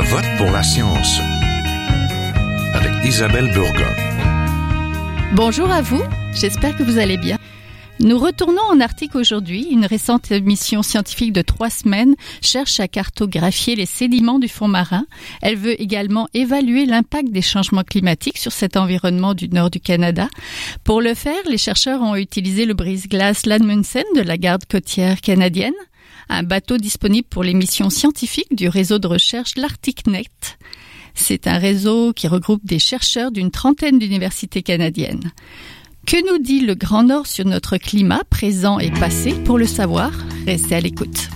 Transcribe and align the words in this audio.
Je 0.00 0.04
vote 0.04 0.26
pour 0.36 0.52
la 0.52 0.62
science 0.62 1.18
avec 2.72 3.04
Isabelle 3.04 3.50
Burgon. 3.52 3.92
Bonjour 5.34 5.68
à 5.72 5.82
vous, 5.82 6.00
j'espère 6.32 6.76
que 6.76 6.84
vous 6.84 6.98
allez 6.98 7.16
bien. 7.16 7.36
Nous 7.98 8.16
retournons 8.16 8.62
en 8.70 8.78
Arctique 8.78 9.16
aujourd'hui. 9.16 9.66
Une 9.72 9.84
récente 9.84 10.30
mission 10.30 10.84
scientifique 10.84 11.32
de 11.32 11.42
trois 11.42 11.68
semaines 11.68 12.14
cherche 12.40 12.78
à 12.78 12.86
cartographier 12.86 13.74
les 13.74 13.86
sédiments 13.86 14.38
du 14.38 14.46
fond 14.46 14.68
marin. 14.68 15.04
Elle 15.42 15.56
veut 15.56 15.82
également 15.82 16.28
évaluer 16.32 16.86
l'impact 16.86 17.32
des 17.32 17.42
changements 17.42 17.82
climatiques 17.82 18.38
sur 18.38 18.52
cet 18.52 18.76
environnement 18.76 19.34
du 19.34 19.48
nord 19.48 19.68
du 19.68 19.80
Canada. 19.80 20.28
Pour 20.84 21.00
le 21.00 21.14
faire, 21.14 21.42
les 21.50 21.58
chercheurs 21.58 22.02
ont 22.02 22.14
utilisé 22.14 22.66
le 22.66 22.74
brise-glace 22.74 23.46
Ladmundsen 23.46 24.04
de 24.14 24.22
la 24.22 24.36
garde 24.36 24.62
côtière 24.70 25.20
canadienne, 25.20 25.74
un 26.28 26.42
bateau 26.42 26.76
disponible 26.76 27.26
pour 27.28 27.44
les 27.44 27.54
missions 27.54 27.90
scientifiques 27.90 28.54
du 28.54 28.68
réseau 28.68 28.98
de 28.98 29.06
recherche 29.06 29.56
l'ArcticNet. 29.56 30.26
C'est 31.14 31.46
un 31.46 31.58
réseau 31.58 32.12
qui 32.12 32.28
regroupe 32.28 32.64
des 32.64 32.78
chercheurs 32.78 33.32
d'une 33.32 33.50
trentaine 33.50 33.98
d'universités 33.98 34.62
canadiennes. 34.62 35.32
Que 36.06 36.32
nous 36.32 36.42
dit 36.42 36.60
le 36.60 36.74
Grand 36.74 37.02
Nord 37.02 37.26
sur 37.26 37.44
notre 37.44 37.76
climat 37.76 38.22
présent 38.30 38.78
et 38.78 38.90
passé? 38.90 39.32
Pour 39.44 39.58
le 39.58 39.66
savoir, 39.66 40.12
restez 40.46 40.76
à 40.76 40.80
l'écoute. 40.80 41.28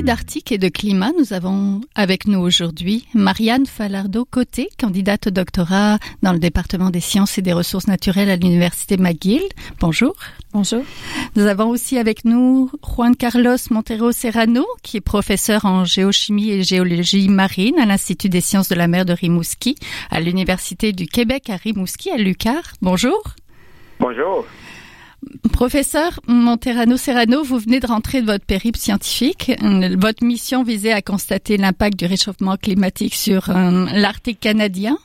Parler 0.00 0.06
d'Arctique 0.06 0.52
et 0.52 0.58
de 0.58 0.68
climat, 0.68 1.12
nous 1.18 1.32
avons 1.32 1.80
avec 1.94 2.26
nous 2.26 2.38
aujourd'hui 2.38 3.06
Marianne 3.14 3.66
Falardeau-Côté, 3.66 4.68
candidate 4.78 5.26
au 5.26 5.30
doctorat 5.30 5.98
dans 6.22 6.32
le 6.32 6.38
département 6.38 6.90
des 6.90 7.00
sciences 7.00 7.38
et 7.38 7.42
des 7.42 7.52
ressources 7.52 7.86
naturelles 7.86 8.30
à 8.30 8.36
l'université 8.36 8.96
McGill. 8.96 9.42
Bonjour. 9.80 10.14
Bonjour. 10.52 10.82
Nous 11.36 11.46
avons 11.46 11.68
aussi 11.68 11.98
avec 11.98 12.24
nous 12.24 12.70
Juan 12.82 13.16
Carlos 13.16 13.56
Montero 13.70 14.12
Serrano, 14.12 14.66
qui 14.82 14.98
est 14.98 15.02
professeur 15.02 15.64
en 15.64 15.84
géochimie 15.84 16.50
et 16.50 16.62
géologie 16.62 17.28
marine 17.28 17.78
à 17.78 17.86
l'Institut 17.86 18.28
des 18.28 18.40
sciences 18.40 18.68
de 18.68 18.76
la 18.76 18.88
mer 18.88 19.04
de 19.04 19.12
Rimouski, 19.12 19.76
à 20.10 20.20
l'université 20.20 20.92
du 20.92 21.06
Québec 21.06 21.50
à 21.50 21.56
Rimouski, 21.56 22.10
à 22.10 22.16
Lucar. 22.16 22.62
Bonjour. 22.80 23.34
Bonjour. 23.98 24.46
Professeur 25.52 26.20
Monterano 26.26 26.96
Serrano, 26.96 27.42
vous 27.42 27.58
venez 27.58 27.80
de 27.80 27.86
rentrer 27.86 28.22
de 28.22 28.26
votre 28.26 28.46
périple 28.46 28.78
scientifique. 28.78 29.52
Votre 29.98 30.24
mission 30.24 30.62
visait 30.62 30.92
à 30.92 31.02
constater 31.02 31.56
l'impact 31.58 31.98
du 31.98 32.06
réchauffement 32.06 32.56
climatique 32.56 33.14
sur 33.14 33.50
euh, 33.50 33.86
l'Arctique 33.92 34.40
canadien. 34.40 34.96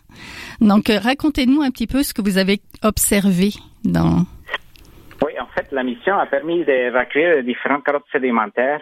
Donc, 0.62 0.90
euh, 0.90 1.00
racontez-nous 1.00 1.62
un 1.62 1.72
petit 1.72 1.88
peu 1.88 2.04
ce 2.04 2.14
que 2.14 2.22
vous 2.22 2.38
avez 2.38 2.60
observé. 2.84 3.50
Oui, 3.86 5.34
en 5.40 5.48
fait, 5.48 5.72
la 5.72 5.84
mission 5.84 6.18
a 6.18 6.26
permis 6.26 6.64
d'évacuer 6.64 7.36
les 7.36 7.44
différentes 7.44 7.84
carottes 7.84 8.06
sédimentaires 8.12 8.82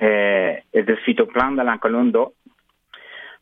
et, 0.00 0.54
et 0.74 0.82
de 0.82 0.94
phytoplancton 1.04 1.52
dans 1.52 1.62
la 1.62 1.78
colonne 1.78 2.10
d'eau. 2.10 2.34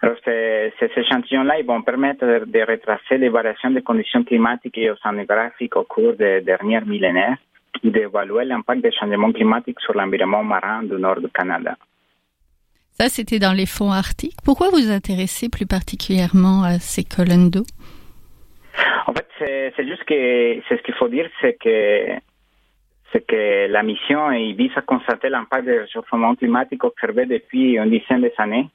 Alors, 0.02 0.16
ces, 0.24 0.72
ces 0.80 0.90
échantillons-là, 0.96 1.60
ils 1.60 1.66
vont 1.66 1.82
permettre 1.82 2.24
de 2.24 2.60
retracer 2.70 3.18
les 3.18 3.28
variations 3.28 3.70
des 3.70 3.82
conditions 3.82 4.24
climatiques 4.24 4.78
et 4.78 4.90
océanographiques 4.90 5.76
au 5.76 5.84
cours 5.84 6.14
des 6.14 6.40
derniers 6.40 6.80
millénaires 6.80 7.36
et 7.82 7.90
d'évaluer 7.90 8.44
l'impact 8.46 8.82
des 8.82 8.92
changements 8.92 9.32
climatiques 9.32 9.80
sur 9.80 9.94
l'environnement 9.94 10.42
marin 10.42 10.82
du 10.84 10.94
nord 10.94 11.20
du 11.20 11.28
Canada. 11.28 11.76
Ça, 12.92 13.08
c'était 13.08 13.38
dans 13.38 13.52
les 13.52 13.66
fonds 13.66 13.92
arctiques. 13.92 14.36
Pourquoi 14.44 14.68
vous 14.70 14.90
intéressez 14.90 15.48
plus 15.48 15.66
particulièrement 15.66 16.64
à 16.64 16.78
ces 16.78 17.04
colonnes 17.04 17.50
d'eau? 17.50 17.64
En 19.06 19.12
fait, 19.12 19.26
c'est 19.76 19.86
juste 19.86 20.04
que 20.04 20.60
c'est 20.68 20.76
ce 20.76 20.82
qu'il 20.82 20.94
faut 20.94 21.08
dire, 21.08 21.28
c'est 21.40 21.58
que 21.58 22.18
c'est 23.12 23.26
que 23.26 23.66
la 23.70 23.82
mission 23.82 24.30
il 24.30 24.54
vise 24.54 24.70
à 24.76 24.82
constater 24.82 25.28
l'impact 25.28 25.64
des 25.64 25.78
réchauffement 25.80 26.34
climatique 26.36 26.84
observé 26.84 27.26
depuis 27.26 27.76
une 27.76 27.90
dizaine 27.90 28.28
d'années 28.38 28.68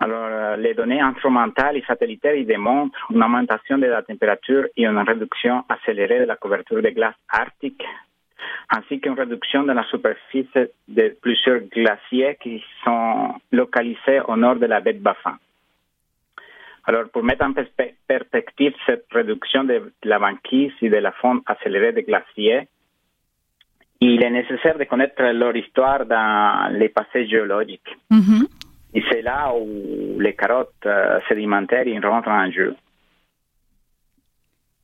alors, 0.00 0.28
euh, 0.30 0.56
les 0.56 0.72
données 0.72 1.00
instrumentales 1.00 1.76
et 1.76 1.84
satellitaires 1.86 2.42
démontrent 2.46 2.98
une 3.10 3.22
augmentation 3.22 3.76
de 3.76 3.84
la 3.86 4.02
température 4.02 4.64
et 4.74 4.86
une 4.86 4.98
réduction 4.98 5.62
accélérée 5.68 6.20
de 6.20 6.24
la 6.24 6.36
couverture 6.36 6.80
des 6.80 6.92
glaces 6.92 7.20
arctiques, 7.28 7.84
ainsi 8.70 8.98
qu'une 8.98 9.12
réduction 9.12 9.62
de 9.64 9.72
la 9.72 9.84
superficie 9.84 10.48
de 10.88 11.14
plusieurs 11.20 11.60
glaciers 11.60 12.38
qui 12.42 12.64
sont 12.82 13.34
localisés 13.52 14.20
au 14.26 14.36
nord 14.36 14.56
de 14.56 14.64
la 14.64 14.80
baie 14.80 14.94
de 14.94 15.02
Baffin. 15.02 15.36
Alors, 16.86 17.10
pour 17.10 17.22
mettre 17.22 17.44
en 17.44 17.52
perspective 17.52 18.72
cette 18.86 19.04
réduction 19.12 19.64
de 19.64 19.92
la 20.04 20.18
banquise 20.18 20.72
et 20.80 20.88
de 20.88 20.96
la 20.96 21.12
fonte 21.12 21.42
accélérée 21.44 21.92
des 21.92 22.04
glaciers, 22.04 22.68
il 24.00 24.24
est 24.24 24.30
nécessaire 24.30 24.78
de 24.78 24.84
connaître 24.84 25.22
leur 25.22 25.54
histoire 25.54 26.06
dans 26.06 26.72
les 26.72 26.88
passés 26.88 27.28
géologiques. 27.28 27.98
Mm-hmm. 28.10 28.59
Et 28.94 29.02
c'est 29.10 29.22
là 29.22 29.52
où 29.54 30.18
les 30.20 30.34
carottes 30.34 30.70
euh, 30.86 31.20
sédimentaires 31.28 31.86
rentrent 32.02 32.28
en 32.28 32.50
jeu. 32.50 32.74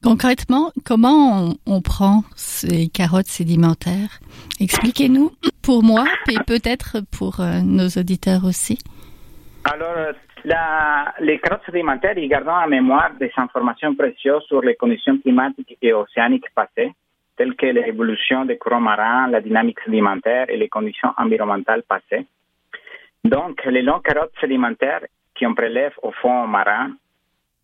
Concrètement, 0.02 0.70
comment 0.84 1.54
on, 1.66 1.80
prend 1.80 2.22
ces 2.36 2.88
carottes 2.88 3.26
sédimentaires? 3.26 4.20
Expliquez-nous 4.60 5.32
pour 5.62 5.82
moi 5.82 6.04
et 6.28 6.36
peut-être 6.46 6.98
pour 7.10 7.40
euh, 7.40 7.60
nos 7.64 7.88
auditeurs 7.88 8.44
aussi. 8.44 8.78
Alors, 9.64 10.14
les 11.18 11.40
carottes 11.40 11.64
sédimentaires, 11.66 12.16
ils 12.16 12.28
gardent 12.28 12.48
en 12.48 12.68
mémoire 12.68 13.10
des 13.18 13.32
informations 13.36 13.96
précieuses 13.96 14.44
sur 14.44 14.60
les 14.60 14.76
conditions 14.76 15.18
climatiques 15.18 15.76
et 15.82 15.92
océaniques 15.92 16.50
passées, 16.54 16.92
telles 17.36 17.56
que 17.56 17.66
l'évolution 17.66 18.44
des 18.44 18.58
courants 18.58 18.80
marins, 18.80 19.26
la 19.28 19.40
dynamique 19.40 19.80
sédimentaire 19.84 20.48
et 20.48 20.56
les 20.56 20.68
conditions 20.68 21.10
environnementales 21.16 21.82
passées. 21.82 22.26
Donc, 23.26 23.64
les 23.64 23.82
longues 23.82 24.04
carottes 24.04 24.38
sédimentaires 24.40 25.04
qui 25.34 25.44
on 25.46 25.54
prélève 25.54 25.92
au 26.00 26.12
fond 26.12 26.46
marin 26.46 26.92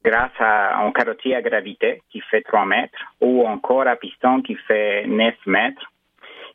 grâce 0.04 0.32
à 0.40 0.82
un 0.84 0.90
carottier 0.90 1.36
à 1.36 1.40
gravité 1.40 2.02
qui 2.10 2.20
fait 2.20 2.42
3 2.42 2.66
mètres 2.66 2.98
ou 3.20 3.46
encore 3.46 3.86
à 3.86 3.94
piston 3.94 4.42
qui 4.42 4.56
fait 4.56 5.06
9 5.06 5.34
mètres, 5.46 5.92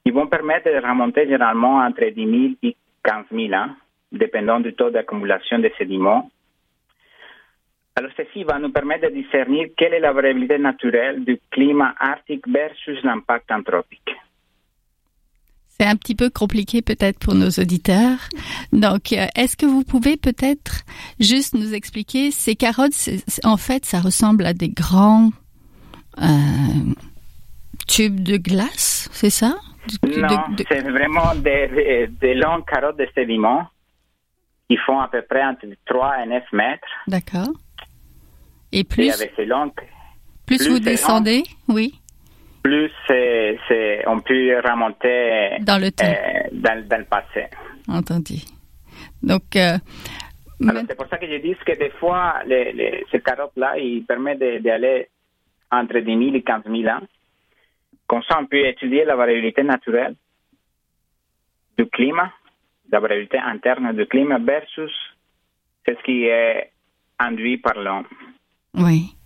ils 0.03 0.11
vont 0.11 0.27
permettre 0.27 0.69
de 0.69 0.85
remonter 0.85 1.23
généralement 1.23 1.77
entre 1.77 2.03
10 2.03 2.15
000 2.15 2.53
et 2.63 2.75
15 3.05 3.27
000 3.31 3.53
ans, 3.53 3.69
dépendant 4.11 4.59
du 4.59 4.73
taux 4.73 4.89
d'accumulation 4.89 5.59
des 5.59 5.73
sédiments. 5.77 6.29
Alors, 7.95 8.11
ceci 8.17 8.43
va 8.43 8.59
nous 8.59 8.73
permettre 8.73 9.07
de 9.07 9.13
discerner 9.13 9.71
quelle 9.77 9.93
est 9.93 10.01
la 10.01 10.11
variabilité 10.11 10.57
naturelle 10.57 11.23
du 11.23 11.39
climat 11.49 11.95
arctique 11.97 12.45
versus 12.45 13.01
l'impact 13.03 13.49
anthropique. 13.53 14.16
C'est 15.79 15.85
un 15.85 15.95
petit 15.95 16.15
peu 16.15 16.31
compliqué 16.31 16.81
peut-être 16.81 17.19
pour 17.19 17.35
nos 17.35 17.49
auditeurs. 17.49 18.17
Donc, 18.73 19.13
euh, 19.13 19.27
est-ce 19.35 19.55
que 19.55 19.67
vous 19.67 19.83
pouvez 19.83 20.17
peut-être 20.17 20.81
juste 21.19 21.53
nous 21.53 21.75
expliquer 21.75 22.31
ces 22.31 22.55
carottes 22.55 23.09
En 23.43 23.57
fait, 23.57 23.85
ça 23.85 23.99
ressemble 23.99 24.45
à 24.47 24.53
des 24.53 24.69
grands 24.69 25.29
euh, 26.19 26.93
tubes 27.87 28.21
de 28.21 28.37
glace, 28.37 29.07
c'est 29.11 29.29
ça? 29.29 29.55
Non, 30.03 30.27
c'est 30.67 30.81
vraiment 30.81 31.35
des, 31.35 32.09
des, 32.19 32.33
longues 32.33 32.65
carottes 32.65 32.97
de 32.97 33.07
sédiments 33.15 33.67
qui 34.69 34.77
font 34.77 34.99
à 34.99 35.07
peu 35.07 35.21
près 35.21 35.45
entre 35.45 35.65
3 35.85 36.23
et 36.23 36.27
9 36.27 36.43
mètres. 36.53 36.87
D'accord. 37.07 37.49
Et 38.71 38.83
plus, 38.83 39.11
avec 39.11 39.31
ces 39.35 39.45
longues, 39.45 39.71
plus, 40.45 40.67
vous 40.67 40.79
descendez, 40.79 41.43
oui 41.67 41.99
plus 42.67 42.91
c'est, 43.07 44.03
on 44.07 44.19
peut 44.19 44.59
remonter 44.59 45.57
dans 45.61 45.81
le 45.81 45.91
temps, 45.91 46.05
euh, 46.05 46.49
dans, 46.51 46.99
le 46.99 47.05
passé. 47.05 47.47
Entendu. 47.87 48.39
Donc, 49.23 49.55
euh, 49.55 49.77
c'est 50.59 50.95
pour 50.95 51.07
ça 51.07 51.17
que 51.17 51.27
je 51.27 51.37
dis 51.37 51.55
que 51.65 51.77
des 51.77 51.91
fois, 51.91 52.41
les, 52.45 53.05
ces 53.09 53.21
carottes-là, 53.21 53.77
ils 53.77 54.03
permettent 54.05 54.63
d'aller 54.63 55.07
entre 55.71 55.99
10 55.99 56.05
000 56.05 56.35
et 56.35 56.41
15 56.43 56.63
000 56.65 56.87
ans. 56.93 57.05
Comme 58.05 58.23
ça, 58.23 58.37
on 58.39 58.45
peut 58.45 58.65
étudier 58.65 59.05
la 59.05 59.15
variabilité 59.15 59.63
naturelle 59.63 60.15
du 61.77 61.85
climat, 61.87 62.31
la 62.91 62.99
variabilité 62.99 63.37
interne 63.37 63.95
du 63.95 64.05
climat 64.07 64.39
versus 64.39 64.91
ce 65.85 66.03
qui 66.03 66.25
est 66.25 66.71
induit 67.19 67.57
par 67.57 67.75
l'homme. 67.75 68.07
Oui. 68.73 69.16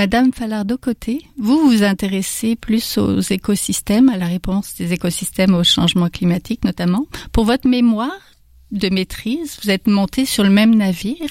Madame 0.00 0.32
Falardeau-Côté, 0.32 1.26
vous 1.36 1.58
vous 1.68 1.82
intéressez 1.82 2.56
plus 2.56 2.96
aux 2.96 3.20
écosystèmes, 3.20 4.08
à 4.08 4.16
la 4.16 4.24
réponse 4.24 4.74
des 4.76 4.94
écosystèmes 4.94 5.54
au 5.54 5.62
changement 5.62 6.08
climatique 6.08 6.64
notamment. 6.64 7.04
Pour 7.32 7.44
votre 7.44 7.68
mémoire 7.68 8.18
de 8.72 8.88
maîtrise, 8.88 9.58
vous 9.62 9.68
êtes 9.68 9.86
monté 9.86 10.24
sur 10.24 10.42
le 10.42 10.48
même 10.48 10.74
navire. 10.74 11.30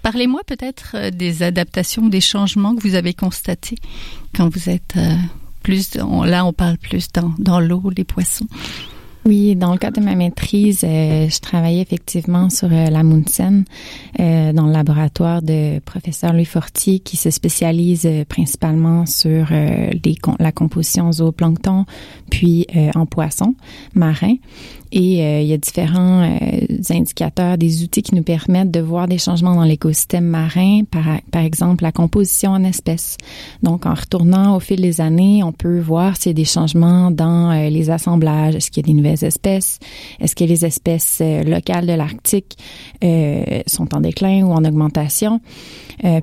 Parlez-moi 0.00 0.40
peut-être 0.46 0.92
euh, 0.94 1.10
des 1.10 1.42
adaptations, 1.42 2.08
des 2.08 2.22
changements 2.22 2.74
que 2.74 2.80
vous 2.80 2.94
avez 2.94 3.12
constatés 3.12 3.76
quand 4.34 4.48
vous 4.48 4.70
êtes 4.70 4.96
euh, 4.96 5.14
plus, 5.62 5.94
là 5.94 6.46
on 6.46 6.54
parle 6.54 6.78
plus 6.78 7.08
dans, 7.12 7.34
dans 7.38 7.60
l'eau, 7.60 7.90
les 7.94 8.04
poissons. 8.04 8.48
Oui, 9.24 9.54
dans 9.54 9.70
le 9.70 9.78
cadre 9.78 10.00
de 10.00 10.04
ma 10.04 10.16
maîtrise, 10.16 10.80
euh, 10.82 11.28
je 11.28 11.38
travaillais 11.38 11.80
effectivement 11.80 12.50
sur 12.50 12.68
euh, 12.72 12.86
la 12.90 13.04
Munsen 13.04 13.64
euh, 14.18 14.52
dans 14.52 14.66
le 14.66 14.72
laboratoire 14.72 15.42
de 15.42 15.78
professeur 15.78 16.32
Louis 16.32 16.44
Fortier 16.44 16.98
qui 16.98 17.16
se 17.16 17.30
spécialise 17.30 18.08
principalement 18.28 19.06
sur 19.06 19.46
les, 19.50 20.16
la 20.40 20.50
composition 20.50 21.12
zooplancton 21.12 21.84
puis 22.30 22.66
en 22.94 23.06
poissons 23.06 23.54
marins. 23.94 24.36
Et 24.94 25.24
euh, 25.24 25.40
il 25.40 25.46
y 25.46 25.54
a 25.54 25.56
différents 25.56 26.22
euh, 26.22 26.66
indicateurs, 26.90 27.56
des 27.56 27.82
outils 27.82 28.02
qui 28.02 28.14
nous 28.14 28.22
permettent 28.22 28.70
de 28.70 28.80
voir 28.80 29.08
des 29.08 29.16
changements 29.16 29.54
dans 29.54 29.64
l'écosystème 29.64 30.26
marin, 30.26 30.82
par, 30.90 31.04
par 31.30 31.42
exemple 31.42 31.82
la 31.82 31.92
composition 31.92 32.50
en 32.50 32.62
espèces. 32.62 33.16
Donc, 33.62 33.86
en 33.86 33.94
retournant 33.94 34.54
au 34.54 34.60
fil 34.60 34.82
des 34.82 35.00
années, 35.00 35.42
on 35.42 35.52
peut 35.52 35.80
voir 35.80 36.18
s'il 36.18 36.30
y 36.30 36.34
a 36.34 36.34
des 36.34 36.44
changements 36.44 37.10
dans 37.10 37.50
euh, 37.50 37.70
les 37.70 37.88
assemblages. 37.88 38.54
Est-ce 38.54 38.70
qu'il 38.70 38.86
y 38.86 38.90
a 38.90 38.92
des 38.92 39.00
nouvelles 39.00 39.24
espèces? 39.24 39.78
Est-ce 40.20 40.36
que 40.36 40.44
les 40.44 40.66
espèces 40.66 41.22
locales 41.46 41.86
de 41.86 41.94
l'Arctique 41.94 42.58
sont 43.66 43.94
en 43.94 44.00
déclin 44.00 44.44
ou 44.44 44.52
en 44.52 44.64
augmentation? 44.64 45.40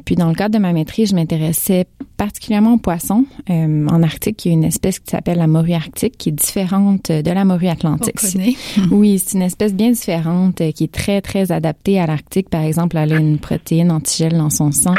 puis, 0.05 0.15
dans 0.15 0.27
le 0.27 0.35
cadre 0.35 0.55
de 0.55 0.59
ma 0.59 0.73
maîtrise, 0.73 1.11
je 1.11 1.15
m'intéressais 1.15 1.85
particulièrement 2.17 2.73
aux 2.73 2.77
poissons. 2.77 3.25
en 3.47 4.03
Arctique, 4.03 4.45
il 4.45 4.49
y 4.49 4.51
a 4.51 4.53
une 4.53 4.63
espèce 4.63 4.99
qui 4.99 5.09
s'appelle 5.09 5.37
la 5.37 5.47
morue 5.47 5.73
arctique, 5.73 6.17
qui 6.17 6.29
est 6.29 6.33
différente 6.33 7.11
de 7.11 7.31
la 7.31 7.45
morue 7.45 7.67
atlantique. 7.67 8.19
oui, 8.91 9.19
c'est 9.19 9.37
une 9.37 9.43
espèce 9.43 9.73
bien 9.73 9.91
différente 9.91 10.61
euh, 10.61 10.71
qui 10.71 10.85
est 10.85 10.91
très, 10.91 11.21
très 11.21 11.51
adaptée 11.51 11.99
à 11.99 12.05
l'Arctique. 12.05 12.49
Par 12.49 12.61
exemple, 12.61 12.97
elle 12.97 13.13
a 13.13 13.17
une 13.17 13.37
protéine 13.37 13.91
antigel 13.91 14.37
dans 14.37 14.49
son 14.49 14.71
sang. 14.71 14.95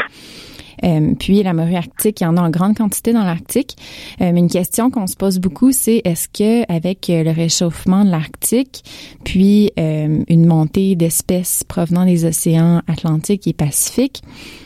Euh, 0.83 1.13
puis 1.19 1.43
la 1.43 1.53
morue 1.53 1.75
arctique, 1.75 2.21
il 2.21 2.23
y 2.23 2.27
en 2.27 2.37
a 2.37 2.41
en 2.41 2.49
grande 2.49 2.75
quantité 2.75 3.13
dans 3.13 3.23
l'Arctique. 3.23 3.77
Euh, 4.21 4.31
une 4.35 4.49
question 4.49 4.89
qu'on 4.89 5.07
se 5.07 5.15
pose 5.15 5.39
beaucoup, 5.39 5.71
c'est 5.71 6.01
est-ce 6.05 6.27
que 6.27 6.71
avec 6.71 7.07
le 7.09 7.31
réchauffement 7.31 8.05
de 8.05 8.09
l'Arctique, 8.09 8.83
puis 9.23 9.71
une 9.77 10.45
montée 10.45 10.95
d'espèces 10.95 11.63
provenant 11.63 12.05
des 12.05 12.25
océans 12.25 12.81
Atlantique 12.87 13.47
et 13.47 13.53
Pacifique, 13.53 14.21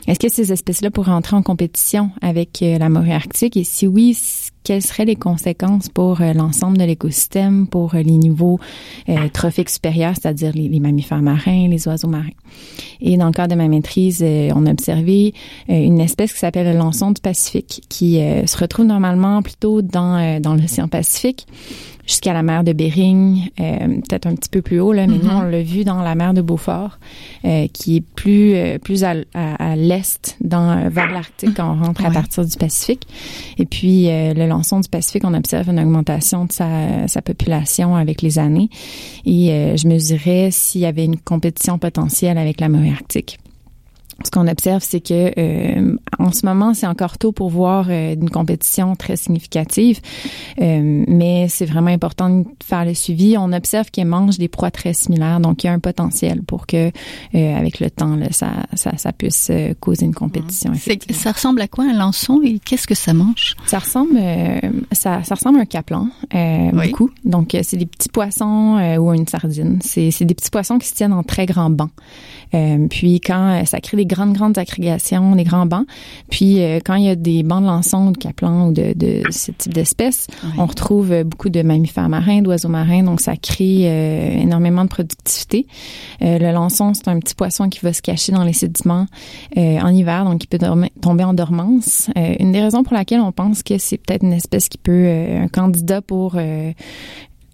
est-ce 0.07 0.19
que 0.19 0.29
ces 0.29 0.51
espèces-là 0.51 0.91
pourraient 0.91 1.11
entrer 1.11 1.35
en 1.35 1.41
compétition 1.41 2.11
avec 2.21 2.59
la 2.61 2.89
morue 2.89 3.11
arctique? 3.11 3.57
Et 3.57 3.63
si 3.63 3.87
oui, 3.87 4.15
quelles 4.65 4.81
seraient 4.81 5.05
les 5.05 5.15
conséquences 5.15 5.87
pour 5.89 6.19
euh, 6.19 6.33
l'ensemble 6.33 6.77
de 6.77 6.83
l'écosystème, 6.83 7.67
pour 7.67 7.93
euh, 7.93 8.01
les 8.01 8.17
niveaux 8.17 8.59
euh, 9.07 9.29
trophiques 9.31 9.69
supérieurs, 9.69 10.15
c'est-à-dire 10.19 10.51
les, 10.53 10.79
mammifères 10.79 11.21
marins, 11.21 11.67
les 11.69 11.87
oiseaux 11.87 12.07
marins? 12.07 12.25
Et 12.99 13.15
dans 13.15 13.27
le 13.27 13.31
cadre 13.31 13.53
de 13.53 13.55
ma 13.55 13.67
maîtrise, 13.67 14.23
on 14.23 14.65
a 14.65 14.71
observé 14.71 15.33
une 15.67 16.01
espèce 16.05 16.33
qui 16.33 16.39
s'appelle 16.39 16.67
le 16.67 16.77
lançon 16.77 17.11
du 17.11 17.21
Pacifique, 17.21 17.83
qui 17.89 18.19
se 18.45 18.57
retrouve 18.57 18.85
normalement 18.85 19.41
plutôt 19.41 19.81
dans, 19.81 20.39
dans 20.39 20.55
l'océan 20.55 20.87
Pacifique 20.87 21.47
jusqu'à 22.05 22.33
la 22.33 22.43
mer 22.43 22.63
de 22.63 22.73
Bering, 22.73 23.49
euh, 23.59 23.87
peut-être 24.07 24.27
un 24.27 24.35
petit 24.35 24.49
peu 24.49 24.61
plus 24.61 24.79
haut 24.79 24.93
là, 24.93 25.07
mais 25.07 25.17
nous 25.17 25.29
mm-hmm. 25.29 25.37
on 25.37 25.41
l'a 25.41 25.63
vu 25.63 25.83
dans 25.83 26.01
la 26.01 26.15
mer 26.15 26.33
de 26.33 26.41
Beaufort, 26.41 26.99
euh, 27.45 27.67
qui 27.73 27.97
est 27.97 28.01
plus 28.01 28.55
euh, 28.55 28.77
plus 28.77 29.03
à, 29.03 29.15
à, 29.33 29.75
l'est, 29.75 30.37
dans 30.41 30.89
vers 30.89 31.11
l'Arctique, 31.11 31.55
quand 31.55 31.75
on 31.75 31.83
rentre 31.83 32.05
à 32.05 32.11
partir 32.11 32.45
du 32.45 32.55
Pacifique. 32.57 33.07
Et 33.57 33.65
puis 33.65 34.05
le 34.07 34.47
lançon 34.47 34.79
du 34.79 34.89
Pacifique, 34.89 35.23
on 35.25 35.33
observe 35.33 35.69
une 35.69 35.79
augmentation 35.79 36.45
de 36.45 36.51
sa, 36.51 37.07
sa 37.07 37.21
population 37.21 37.95
avec 37.95 38.21
les 38.21 38.39
années. 38.39 38.69
Et 39.25 39.75
je 39.77 39.87
mesurais 39.87 40.49
s'il 40.51 40.81
y 40.81 40.85
avait 40.85 41.05
une 41.05 41.17
compétition 41.17 41.77
potentielle 41.79 42.37
avec 42.37 42.61
la 42.61 42.69
mer 42.69 42.93
arctique 42.93 43.39
ce 44.23 44.31
qu'on 44.31 44.47
observe, 44.47 44.81
c'est 44.81 45.01
que 45.01 45.31
euh, 45.37 45.97
en 46.19 46.31
ce 46.31 46.45
moment, 46.45 46.73
c'est 46.73 46.87
encore 46.87 47.17
tôt 47.17 47.31
pour 47.31 47.49
voir 47.49 47.87
euh, 47.89 48.13
une 48.13 48.29
compétition 48.29 48.95
très 48.95 49.17
significative, 49.17 49.99
euh, 50.61 51.03
mais 51.07 51.47
c'est 51.49 51.65
vraiment 51.65 51.89
important 51.89 52.29
de 52.29 52.45
faire 52.63 52.85
le 52.85 52.93
suivi. 52.93 53.37
On 53.37 53.51
observe 53.51 53.91
qu'elle 53.91 54.07
mange 54.07 54.37
des 54.37 54.47
proies 54.47 54.71
très 54.71 54.93
similaires, 54.93 55.39
donc 55.39 55.63
il 55.63 55.67
y 55.67 55.69
a 55.69 55.73
un 55.73 55.79
potentiel 55.79 56.43
pour 56.43 56.65
que, 56.65 56.91
avec 57.33 57.79
le 57.79 57.89
temps, 57.89 58.15
là, 58.15 58.27
ça, 58.31 58.51
ça, 58.73 58.97
ça 58.97 59.11
puisse 59.11 59.51
causer 59.79 60.05
une 60.05 60.13
compétition. 60.13 60.71
Ça 61.11 61.31
ressemble 61.31 61.61
à 61.61 61.67
quoi 61.67 61.85
un 61.85 61.97
lançon 61.97 62.41
et 62.43 62.59
qu'est-ce 62.59 62.87
que 62.87 62.95
ça 62.95 63.13
mange? 63.13 63.55
Ça 63.65 63.79
ressemble, 63.79 64.19
ça, 64.91 65.23
ça 65.23 65.35
ressemble 65.35 65.59
à 65.59 65.61
un 65.63 65.65
caplan, 65.65 66.07
beaucoup. 66.73 67.09
Donc 67.25 67.55
c'est 67.61 67.77
des 67.77 67.85
petits 67.85 68.09
poissons 68.09 68.77
ou 68.99 69.13
une 69.13 69.27
sardine. 69.27 69.79
C'est 69.81 70.25
des 70.25 70.35
petits 70.35 70.51
poissons 70.51 70.77
qui 70.77 70.87
se 70.87 70.93
tiennent 70.93 71.13
en 71.13 71.23
très 71.23 71.45
grands 71.45 71.69
bancs. 71.69 71.91
Puis 72.89 73.19
quand 73.19 73.63
ça 73.65 73.79
crée 73.79 73.97
des 73.97 74.05
grandes, 74.05 74.33
grandes 74.33 74.57
agrégations, 74.57 75.35
des 75.35 75.43
grands 75.43 75.65
bancs. 75.65 75.85
Puis 76.29 76.61
euh, 76.61 76.79
quand 76.83 76.95
il 76.95 77.05
y 77.05 77.09
a 77.09 77.15
des 77.15 77.43
bancs 77.43 77.61
de 77.61 77.67
lançons, 77.67 78.11
de 78.11 78.17
caplans 78.17 78.67
ou 78.67 78.73
de, 78.73 78.93
de 78.95 79.21
ce 79.29 79.51
type 79.51 79.73
d'espèces, 79.73 80.27
on 80.57 80.65
retrouve 80.65 81.11
euh, 81.11 81.23
beaucoup 81.23 81.49
de 81.49 81.61
mammifères 81.61 82.09
marins, 82.09 82.41
d'oiseaux 82.41 82.69
marins, 82.69 83.03
donc 83.03 83.21
ça 83.21 83.35
crée 83.35 83.83
euh, 83.83 84.41
énormément 84.41 84.83
de 84.83 84.89
productivité. 84.89 85.67
le 86.21 86.51
lançon, 86.51 86.93
c'est 86.93 87.07
un 87.07 87.19
petit 87.19 87.35
poisson 87.35 87.69
qui 87.69 87.79
va 87.81 87.93
se 87.93 88.01
cacher 88.01 88.31
dans 88.31 88.43
les 88.43 88.53
sédiments 88.53 89.07
en 89.55 89.89
hiver, 89.89 90.25
donc 90.25 90.43
il 90.43 90.47
peut 90.47 90.59
tomber 91.01 91.23
en 91.23 91.33
dormance. 91.33 92.09
une 92.15 92.51
des 92.51 92.61
raisons 92.61 92.83
pour 92.83 92.93
laquelle 92.93 93.21
on 93.21 93.31
pense 93.31 93.63
que 93.63 93.77
c'est 93.77 93.97
peut-être 93.97 94.23
une 94.23 94.33
espèce 94.33 94.69
qui 94.69 94.77
peut, 94.77 95.07
un 95.07 95.47
candidat 95.47 96.01
pour 96.01 96.37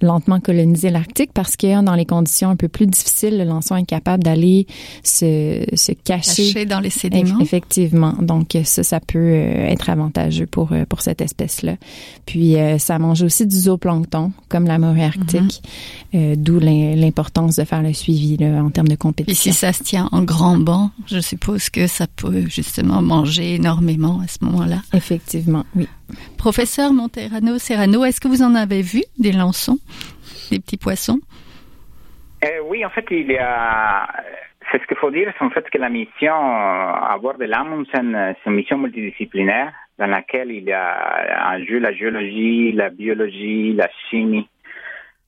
lentement 0.01 0.39
coloniser 0.39 0.89
l'Arctique 0.89 1.31
parce 1.33 1.57
que 1.57 1.81
dans 1.83 1.95
les 1.95 2.06
conditions 2.06 2.50
un 2.50 2.56
peu 2.56 2.68
plus 2.68 2.88
difficiles, 2.88 3.38
le 3.38 3.44
lançon 3.44 3.75
est 3.75 3.86
capable 3.86 4.24
d'aller 4.24 4.68
se, 5.03 5.65
se 5.74 5.92
cacher. 5.92 6.65
dans 6.65 6.80
les 6.80 6.89
sédiments. 6.89 7.39
Effectivement. 7.39 8.15
Donc 8.21 8.57
ça, 8.63 8.83
ça 8.83 9.00
peut 9.00 9.19
euh, 9.19 9.68
être 9.68 9.89
avantageux 9.89 10.45
pour 10.45 10.71
euh, 10.71 10.86
pour 10.86 11.01
cette 11.01 11.21
espèce-là. 11.21 11.75
Puis 12.25 12.57
euh, 12.57 12.77
ça 12.77 13.00
mange 13.00 13.21
aussi 13.21 13.45
du 13.45 13.56
zooplancton 13.56 14.31
comme 14.50 14.65
la 14.65 14.77
morue 14.77 15.01
arctique, 15.01 15.62
mm-hmm. 16.13 16.36
d'où 16.36 16.59
l'importance 16.59 17.56
de 17.56 17.63
faire 17.63 17.81
le 17.81 17.94
suivi 17.94 18.38
là, 18.38 18.63
en 18.63 18.69
termes 18.69 18.88
de 18.88 18.95
compétition. 18.95 19.51
Et 19.51 19.53
si 19.53 19.57
ça 19.57 19.74
se 19.74 19.83
tient 19.83 20.09
en 20.12 20.24
grand 20.24 20.57
banc, 20.57 20.92
je 21.06 21.19
suppose 21.19 21.69
que 21.69 21.88
ça 21.88 22.07
peut 22.07 22.48
justement 22.48 23.01
manger 23.01 23.56
énormément 23.56 24.21
à 24.24 24.27
ce 24.27 24.44
moment-là. 24.45 24.81
Effectivement, 24.94 25.65
oui. 25.75 25.88
Professeur 26.38 26.92
Monterano 26.94 27.57
Serrano, 27.57 28.03
est-ce 28.03 28.19
que 28.19 28.27
vous 28.27 28.42
en 28.42 28.56
avez 28.56 28.81
vu 28.81 29.03
des 29.19 29.31
lançons, 29.31 29.80
des 30.50 30.60
petits 30.60 30.78
poissons 30.78 31.20
euh, 32.44 32.60
Oui, 32.66 32.86
en 32.86 32.90
fait, 32.90 33.06
il 33.12 33.32
y 33.32 33.38
a. 33.38 34.08
C'est 34.72 34.82
ce 34.82 34.88
qu'il 34.88 34.98
faut 34.98 35.12
dire, 35.12 35.34
c'est 35.38 35.44
en 35.44 35.50
fait 35.50 35.70
que 35.70 35.78
la 35.78 35.90
mission 35.90 36.34
à 36.34 37.18
bord 37.22 37.38
de 37.38 37.44
l'Amundsen, 37.44 38.36
c'est 38.36 38.50
une 38.50 38.56
mission 38.56 38.78
multidisciplinaire 38.78 39.74
dans 39.98 40.08
laquelle 40.08 40.50
il 40.52 40.64
y 40.64 40.72
a 40.72 41.54
en 41.54 41.64
jeu 41.66 41.80
la 41.80 41.94
géologie, 41.94 42.72
la 42.72 42.90
biologie, 42.90 43.74
la 43.74 43.90
chimie. 44.10 44.48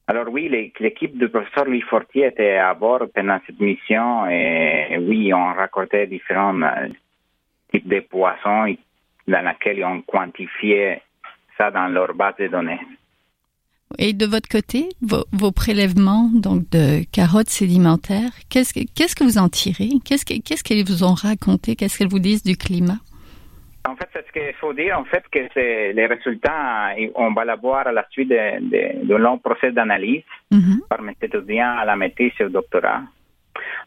Alors 0.07 0.27
oui, 0.29 0.49
l'équipe 0.79 1.17
du 1.17 1.29
professeur 1.29 1.65
Louis 1.65 1.81
Fortier 1.81 2.27
était 2.27 2.57
à 2.57 2.73
bord 2.73 3.03
pendant 3.13 3.39
cette 3.45 3.59
mission 3.59 4.27
et 4.27 4.97
oui, 4.99 5.33
on 5.33 5.53
racontait 5.53 6.07
différents 6.07 6.61
euh, 6.61 6.89
types 7.71 7.87
de 7.87 8.01
poissons 8.01 8.75
dans 9.27 9.41
laquelle 9.41 9.83
on 9.85 10.01
quantifiait 10.01 11.01
ça 11.57 11.71
dans 11.71 11.87
leur 11.87 12.13
base 12.13 12.35
de 12.37 12.47
données. 12.47 12.81
Et 13.99 14.13
de 14.13 14.25
votre 14.25 14.49
côté, 14.49 14.89
vos, 15.01 15.51
prélèvements 15.51 16.29
donc 16.33 16.69
de 16.71 17.03
carottes 17.11 17.49
sédimentaires, 17.49 18.31
qu'est-ce, 18.49 18.73
qu'est-ce 18.73 19.15
que 19.15 19.23
vous 19.23 19.37
en 19.37 19.49
tirez? 19.49 19.89
Qu'est-ce, 20.05 20.25
qu'est-ce 20.25 20.63
qu'elles 20.63 20.85
vous 20.85 21.03
ont 21.03 21.13
raconté? 21.13 21.75
Qu'est-ce 21.75 21.97
qu'elles 21.97 22.09
vous 22.09 22.19
disent 22.19 22.43
du 22.43 22.57
climat? 22.57 22.99
En 23.85 23.95
fait, 23.95 24.07
c'est 24.13 24.25
ce 24.25 24.31
qu'il 24.31 24.53
faut 24.61 24.73
dire, 24.73 24.97
en 24.97 25.03
fait, 25.03 25.23
que 25.29 25.39
c'est 25.53 25.91
les 25.91 26.05
résultats, 26.05 26.93
on 27.15 27.33
va 27.33 27.43
l'avoir 27.43 27.85
à 27.87 27.91
la 27.91 28.05
suite 28.09 28.29
d'un 28.29 28.61
de, 28.61 29.15
long 29.15 29.37
procès 29.37 29.71
d'analyse 29.71 30.23
mm-hmm. 30.51 30.87
par 30.89 31.01
mes 31.01 31.15
étudiants 31.21 31.77
à 31.77 31.83
la 31.83 31.97
maîtrise 31.97 32.31
et 32.39 32.45
au 32.45 32.49
doctorat. 32.49 33.01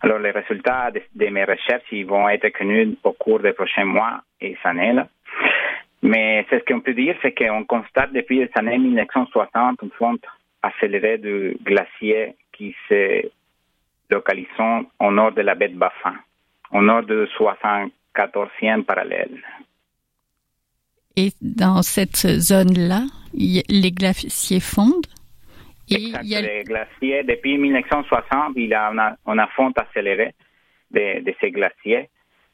Alors, 0.02 0.18
les 0.18 0.32
résultats 0.32 0.90
de, 0.90 1.00
de, 1.14 1.26
mes 1.30 1.44
recherches 1.44 1.90
ils 1.90 2.04
vont 2.04 2.28
être 2.28 2.48
connus 2.50 2.96
au 3.04 3.12
cours 3.12 3.40
des 3.40 3.54
prochains 3.54 3.86
mois 3.86 4.20
et 4.40 4.54
années. 4.64 5.00
Mais 6.06 6.46
ce 6.50 6.56
qu'on 6.64 6.80
peut 6.80 6.94
dire, 6.94 7.16
c'est 7.20 7.34
qu'on 7.34 7.64
constate 7.64 8.12
depuis 8.12 8.38
les 8.38 8.50
années 8.54 8.78
1960 8.78 9.80
une 9.82 9.90
fonte 9.90 10.24
accélérée 10.62 11.18
de 11.18 11.56
glaciers 11.64 12.36
qui 12.52 12.76
se 12.88 13.28
localisent 14.08 14.46
au 15.00 15.10
nord 15.10 15.32
de 15.32 15.42
la 15.42 15.56
baie 15.56 15.68
de 15.68 15.76
Baffin, 15.76 16.14
au 16.70 16.80
nord 16.80 17.02
de 17.02 17.28
74e 17.36 18.84
parallèle. 18.84 19.42
Et 21.16 21.30
dans 21.42 21.82
cette 21.82 22.24
zone-là, 22.38 23.02
les 23.34 23.90
glaciers 23.90 24.60
fondent 24.60 25.06
et 25.88 26.12
les 26.22 26.64
glaciers, 26.64 27.22
depuis 27.24 27.58
1960, 27.58 28.52
il 28.56 28.68
y 28.68 28.74
a 28.74 28.90
une, 29.26 29.46
fonte 29.56 29.78
accélérée 29.78 30.34
de 30.92 31.34
ces 31.40 31.50
glaciers. 31.50 32.08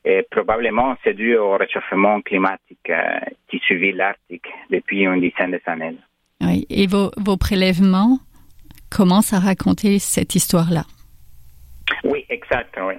Et 0.04 0.26
probablement, 0.30 0.96
c'est 1.04 1.14
dû 1.14 1.36
au 1.36 1.56
réchauffement 1.56 2.20
climatique 2.22 2.90
euh, 2.90 3.20
qui 3.48 3.58
suivit 3.60 3.92
l'Arctique 3.92 4.48
depuis 4.68 5.02
une 5.02 5.20
dizaine 5.20 5.56
d'années. 5.64 5.96
Oui. 6.40 6.66
Et 6.70 6.88
vos, 6.88 7.10
vos 7.16 7.36
prélèvements 7.36 8.18
commencent 8.90 9.32
à 9.32 9.38
raconter 9.38 9.98
cette 9.98 10.34
histoire-là? 10.34 10.84
Oui, 12.04 12.24
exact. 12.28 12.76
Oui. 12.82 12.94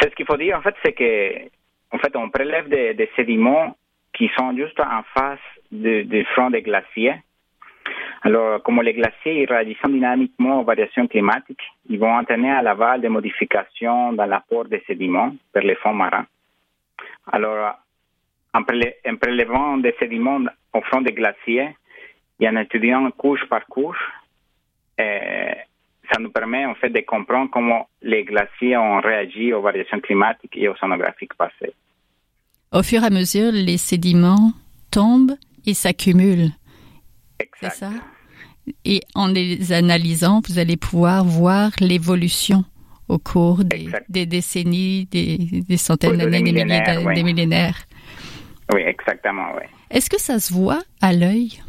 C'est 0.00 0.10
ce 0.10 0.14
qu'il 0.14 0.26
faut 0.26 0.36
dire, 0.36 0.58
en 0.58 0.62
fait, 0.62 0.74
c'est 0.84 0.92
que, 0.92 1.48
en 1.92 1.98
fait, 1.98 2.14
on 2.16 2.28
prélève 2.30 2.68
des, 2.68 3.10
sédiments 3.16 3.76
qui 4.12 4.30
sont 4.36 4.54
juste 4.56 4.78
en 4.80 5.02
face 5.14 5.38
du 5.72 6.24
front 6.34 6.50
des 6.50 6.62
glaciers. 6.62 7.14
Alors, 8.26 8.62
comme 8.62 8.80
les 8.80 8.94
glaciers 8.94 9.44
réagissent 9.44 9.84
dynamiquement 9.86 10.60
aux 10.60 10.64
variations 10.64 11.06
climatiques, 11.06 11.62
ils 11.90 11.98
vont 11.98 12.14
entraîner 12.16 12.50
à 12.50 12.62
l'aval 12.62 13.02
des 13.02 13.10
modifications 13.10 14.14
dans 14.14 14.24
l'apport 14.24 14.64
des 14.64 14.82
sédiments 14.86 15.36
vers 15.54 15.62
les 15.62 15.74
fonds 15.74 15.92
marins. 15.92 16.26
Alors, 17.30 17.74
en, 18.54 18.62
prélevant 18.62 19.76
des 19.76 19.94
sédiments 19.98 20.40
au 20.72 20.80
fond 20.80 21.02
des 21.02 21.12
glaciers 21.12 21.76
et 22.40 22.48
en 22.48 22.56
étudiant 22.56 23.10
couche 23.10 23.44
par 23.50 23.66
couche, 23.66 24.02
ça 24.98 26.18
nous 26.18 26.30
permet 26.30 26.64
en 26.64 26.74
fait 26.76 26.88
de 26.90 27.00
comprendre 27.00 27.50
comment 27.52 27.88
les 28.00 28.24
glaciers 28.24 28.76
ont 28.78 29.00
réagi 29.00 29.52
aux 29.52 29.60
variations 29.60 30.00
climatiques 30.00 30.56
et 30.56 30.68
aux 30.68 30.76
sonographiques 30.76 31.34
passées. 31.34 31.74
Au 32.72 32.82
fur 32.82 33.02
et 33.02 33.06
à 33.06 33.10
mesure, 33.10 33.52
les 33.52 33.76
sédiments 33.76 34.52
tombent 34.90 35.36
et 35.66 35.74
s'accumulent. 35.74 36.52
C'est 37.60 37.70
ça? 37.70 37.90
Et 38.84 39.00
en 39.14 39.26
les 39.26 39.72
analysant, 39.72 40.40
vous 40.48 40.58
allez 40.58 40.76
pouvoir 40.76 41.24
voir 41.24 41.70
l'évolution 41.80 42.64
au 43.08 43.18
cours 43.18 43.62
des, 43.64 44.26
décennies, 44.26 45.06
des, 45.06 45.76
centaines 45.76 46.16
d'années, 46.16 46.42
des, 46.42 47.22
millénaires. 47.22 47.76
Oui, 48.72 48.80
exactement, 48.80 49.48
oui. 49.56 49.64
Est-ce 49.90 50.08
que 50.08 50.20
ça 50.20 50.38
se 50.38 50.52
voit 50.52 50.82
à 51.02 51.12
l'œil? 51.12 51.62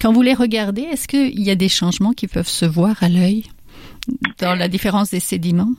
Quand 0.00 0.12
vous 0.12 0.22
les 0.22 0.34
regardez, 0.34 0.82
est-ce 0.82 1.08
qu'il 1.08 1.40
y 1.40 1.50
a 1.50 1.54
des 1.54 1.70
changements 1.70 2.12
qui 2.12 2.28
peuvent 2.28 2.46
se 2.46 2.66
voir 2.66 3.02
à 3.02 3.08
l'œil 3.08 3.44
dans 4.38 4.54
la 4.54 4.68
différence 4.68 5.10
des 5.10 5.20
sédiments? 5.20 5.72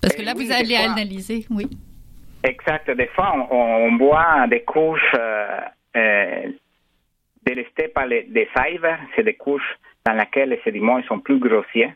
Parce 0.00 0.14
que 0.14 0.22
là, 0.22 0.32
vous 0.34 0.50
allez 0.50 0.74
analyser, 0.74 1.46
oui. 1.50 1.68
Exact. 2.42 2.90
Des 2.90 3.06
fois, 3.08 3.34
on, 3.50 3.96
voit 3.98 4.46
des 4.48 4.62
couches 4.62 5.14
euh, 5.14 5.60
euh, 5.96 6.50
délestées 7.44 7.88
par 7.88 8.06
les, 8.06 8.24
des 8.24 8.48
cyber. 8.56 8.98
C'est 9.14 9.24
des 9.24 9.34
couches 9.34 9.78
dans 10.04 10.12
lesquelles 10.12 10.50
les 10.50 10.60
sédiments 10.62 11.02
sont 11.04 11.20
plus 11.20 11.38
grossiers. 11.38 11.92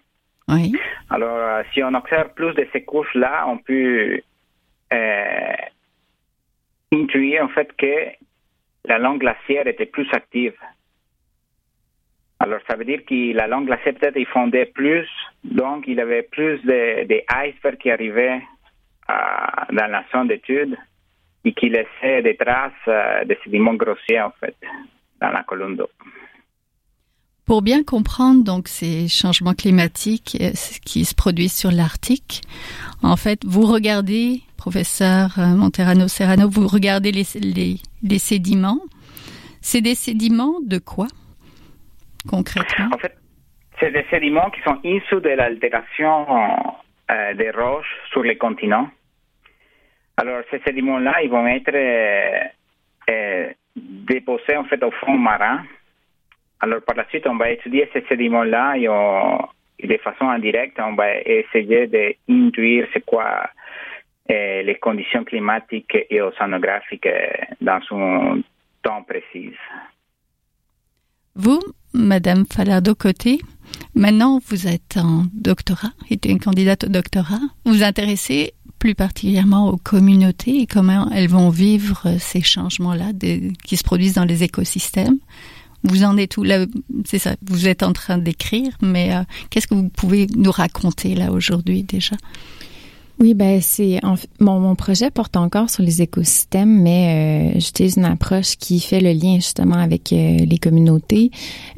Oui. 0.49 0.73
Alors, 1.11 1.37
euh, 1.37 1.62
si 1.73 1.83
on 1.83 1.93
observe 1.95 2.33
plus 2.35 2.55
de 2.55 2.67
ces 2.73 2.85
couches-là, 2.85 3.47
on 3.49 3.59
peut 3.59 4.21
euh, 4.93 5.57
intuire 6.93 7.45
en 7.45 7.49
fait 7.49 7.75
que 7.76 8.07
la 8.85 8.99
langue 8.99 9.21
glaciaire 9.21 9.67
était 9.67 9.87
plus 9.87 10.09
active. 10.12 10.55
Alors, 12.38 12.61
ça 12.69 12.76
veut 12.76 12.85
dire 12.85 13.05
que 13.05 13.35
la 13.35 13.47
langue 13.49 13.67
glaciaire 13.67 13.95
peut-être 13.95 14.23
fondait 14.29 14.67
plus, 14.67 15.09
donc 15.43 15.85
il 15.88 15.97
y 15.97 16.00
avait 16.00 16.23
plus 16.23 16.62
de, 16.65 17.05
de 17.07 17.23
icebergs 17.45 17.79
qui 17.79 17.91
arrivaient 17.91 18.43
euh, 19.11 19.15
dans 19.73 19.91
la 19.91 20.05
zone 20.12 20.29
d'étude 20.29 20.76
et 21.45 21.53
qui 21.53 21.71
laissaient 21.71 22.23
des 22.23 22.37
traces 22.37 22.73
euh, 22.87 23.25
de 23.25 23.37
sédiments 23.43 23.75
grossiers 23.75 24.21
en 24.21 24.31
fait 24.38 24.55
dans 25.21 25.31
la 25.31 25.43
colonne 25.43 25.77
d'eau. 25.77 25.89
Pour 27.45 27.63
bien 27.63 27.85
comprendre 27.85 28.43
donc 28.43 28.67
ces 28.69 29.07
changements 29.09 29.55
climatiques 29.55 30.37
euh, 30.41 30.51
qui 30.85 31.05
se 31.05 31.15
produisent 31.15 31.55
sur 31.55 31.71
l'Arctique, 31.71 32.43
en 33.03 33.17
fait, 33.17 33.45
vous 33.45 33.67
regardez, 33.67 34.43
professeur 34.57 35.39
Monterano 35.39 36.09
Serrano, 36.09 36.49
vous 36.49 36.67
regardez 36.67 37.13
les, 37.13 37.25
les, 37.41 37.77
les 38.03 38.19
sédiments. 38.19 38.81
C'est 39.61 39.81
des 39.81 39.95
sédiments 39.95 40.61
de 40.63 40.79
quoi 40.79 41.07
concrètement? 42.29 42.89
En 42.93 42.99
fait, 42.99 43.17
c'est 43.79 43.93
des 43.93 44.05
sédiments 44.11 44.51
qui 44.51 44.61
sont 44.63 44.79
issus 44.83 45.21
de 45.21 45.29
l'altération 45.29 46.27
euh, 47.11 47.35
des 47.35 47.51
roches 47.51 47.95
sur 48.11 48.23
les 48.23 48.37
continents. 48.37 48.89
Alors, 50.17 50.43
ces 50.51 50.61
sédiments-là, 50.61 51.23
ils 51.23 51.31
vont 51.31 51.47
être 51.47 51.75
euh, 51.75 52.41
euh, 53.11 53.53
déposés 53.76 54.56
en 54.56 54.64
fait 54.64 54.83
au 54.83 54.90
fond 54.90 55.16
marin. 55.16 55.64
Alors, 56.61 56.80
par 56.83 56.97
la 56.97 57.06
suite, 57.09 57.26
on 57.26 57.37
va 57.37 57.50
étudier 57.50 57.88
ces 57.92 58.02
sédiments-là 58.09 58.76
et, 58.78 59.87
de 59.87 59.97
façon 59.99 60.28
indirecte, 60.28 60.78
on 60.80 60.95
va 60.95 61.18
essayer 61.18 61.87
d'induire 61.87 62.88
c'est 62.92 63.04
quoi 63.04 63.50
les 64.28 64.78
conditions 64.80 65.23
climatiques 65.25 65.97
et 66.11 66.21
océanographiques 66.21 67.09
dans 67.61 67.80
un 67.92 68.40
temps 68.83 69.02
précis. 69.02 69.52
Vous, 71.35 71.61
Madame 71.92 72.45
Falardo-Côté, 72.47 73.40
maintenant 73.95 74.38
vous 74.49 74.66
êtes 74.66 74.97
en 74.97 75.25
doctorat, 75.35 75.92
êtes 76.11 76.25
une 76.25 76.40
candidate 76.40 76.85
au 76.85 76.88
doctorat. 76.88 77.40
Vous 77.64 77.75
vous 77.75 77.85
intéressez 77.85 78.52
plus 78.78 78.95
particulièrement 78.95 79.71
aux 79.71 79.76
communautés 79.76 80.61
et 80.61 80.66
comment 80.66 81.11
elles 81.11 81.28
vont 81.28 81.50
vivre 81.50 82.16
ces 82.18 82.42
changements-là 82.42 83.12
qui 83.64 83.76
se 83.76 83.83
produisent 83.83 84.14
dans 84.14 84.25
les 84.25 84.42
écosystèmes. 84.42 85.18
Vous 85.85 86.04
en 86.04 86.16
êtes 86.16 86.37
où? 86.37 86.42
Là 86.42 86.66
C'est 87.04 87.18
ça. 87.18 87.37
Vous 87.42 87.68
êtes 87.68 87.83
en 87.83 87.92
train 87.92 88.18
d'écrire, 88.18 88.76
mais 88.83 89.14
euh, 89.14 89.23
qu'est-ce 89.50 89.66
que 89.66 89.75
vous 89.75 89.88
pouvez 89.88 90.26
nous 90.37 90.50
raconter 90.50 91.14
là 91.14 91.30
aujourd'hui 91.30 91.83
déjà? 91.85 92.16
Oui, 93.19 93.33
ben 93.33 93.63
c'est 93.63 93.99
mon, 94.41 94.61
mon 94.61 94.75
projet 94.75 95.11
porte 95.11 95.39
encore 95.39 95.71
sur 95.71 95.83
les 95.83 96.03
écosystèmes, 96.03 96.83
mais 96.83 97.55
euh, 97.55 97.59
j'utilise 97.59 97.97
une 97.97 98.05
approche 98.05 98.57
qui 98.57 98.79
fait 98.79 99.01
le 99.01 99.13
lien 99.13 99.37
justement 99.37 99.77
avec 99.77 100.13
euh, 100.13 100.37
les 100.45 100.59
communautés. 100.59 101.31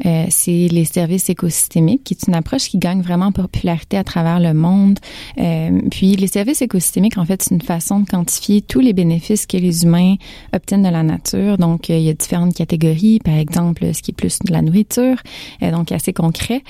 Euh, 0.05 0.25
c'est 0.31 0.67
les 0.67 0.85
services 0.85 1.31
écosystémiques, 1.31 2.03
qui 2.03 2.15
est 2.15 2.27
une 2.27 2.35
approche 2.35 2.69
qui 2.69 2.79
gagne 2.79 3.03
vraiment 3.03 3.27
en 3.27 3.33
popularité 3.33 3.97
à 3.97 4.03
travers 4.03 4.41
le 4.41 4.53
monde. 4.53 4.99
Euh, 5.39 5.81
puis 5.93 6.17
les 6.17 6.27
services 6.27 6.61
écosystémiques, 6.61 7.19
en 7.19 7.25
fait, 7.25 7.41
c'est 7.41 7.55
une 7.55 7.63
façon 7.63 8.01
de 8.01 8.09
quantifier 8.09 8.61
tous 8.61 8.81
les 8.81 8.93
bénéfices 8.93 9.47
que 9.47 9.59
les 9.59 9.85
humains 9.85 10.17
obtiennent 10.53 10.83
de 10.83 10.89
la 10.89 11.05
nature. 11.05 11.57
Donc, 11.57 11.89
il 11.89 12.01
y 12.01 12.11
a 12.11 12.15
différentes 12.15 12.55
catégories, 12.55 13.21
par 13.21 13.35
exemple, 13.35 13.95
ce 13.95 14.03
qui 14.03 14.11
est 14.11 14.15
plus 14.15 14.41
de 14.41 14.53
la 14.53 14.61
nourriture, 14.61 15.23
donc 15.61 15.93
assez 15.93 16.13
concret. 16.13 16.63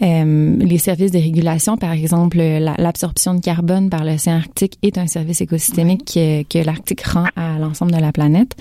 les 0.00 0.78
services 0.78 1.10
de 1.10 1.18
régulation, 1.18 1.76
par 1.76 1.90
exemple, 1.90 2.38
l'absorption 2.38 3.34
de 3.34 3.40
carbone 3.40 3.90
par 3.90 4.04
le 4.04 4.11
l'océan 4.12 4.36
Arctique 4.36 4.78
est 4.82 4.98
un 4.98 5.06
service 5.06 5.40
écosystémique 5.40 6.04
que, 6.04 6.42
que 6.44 6.64
l'Arctique 6.64 7.02
rend 7.02 7.26
à 7.36 7.58
l'ensemble 7.58 7.92
de 7.92 7.98
la 7.98 8.12
planète. 8.12 8.54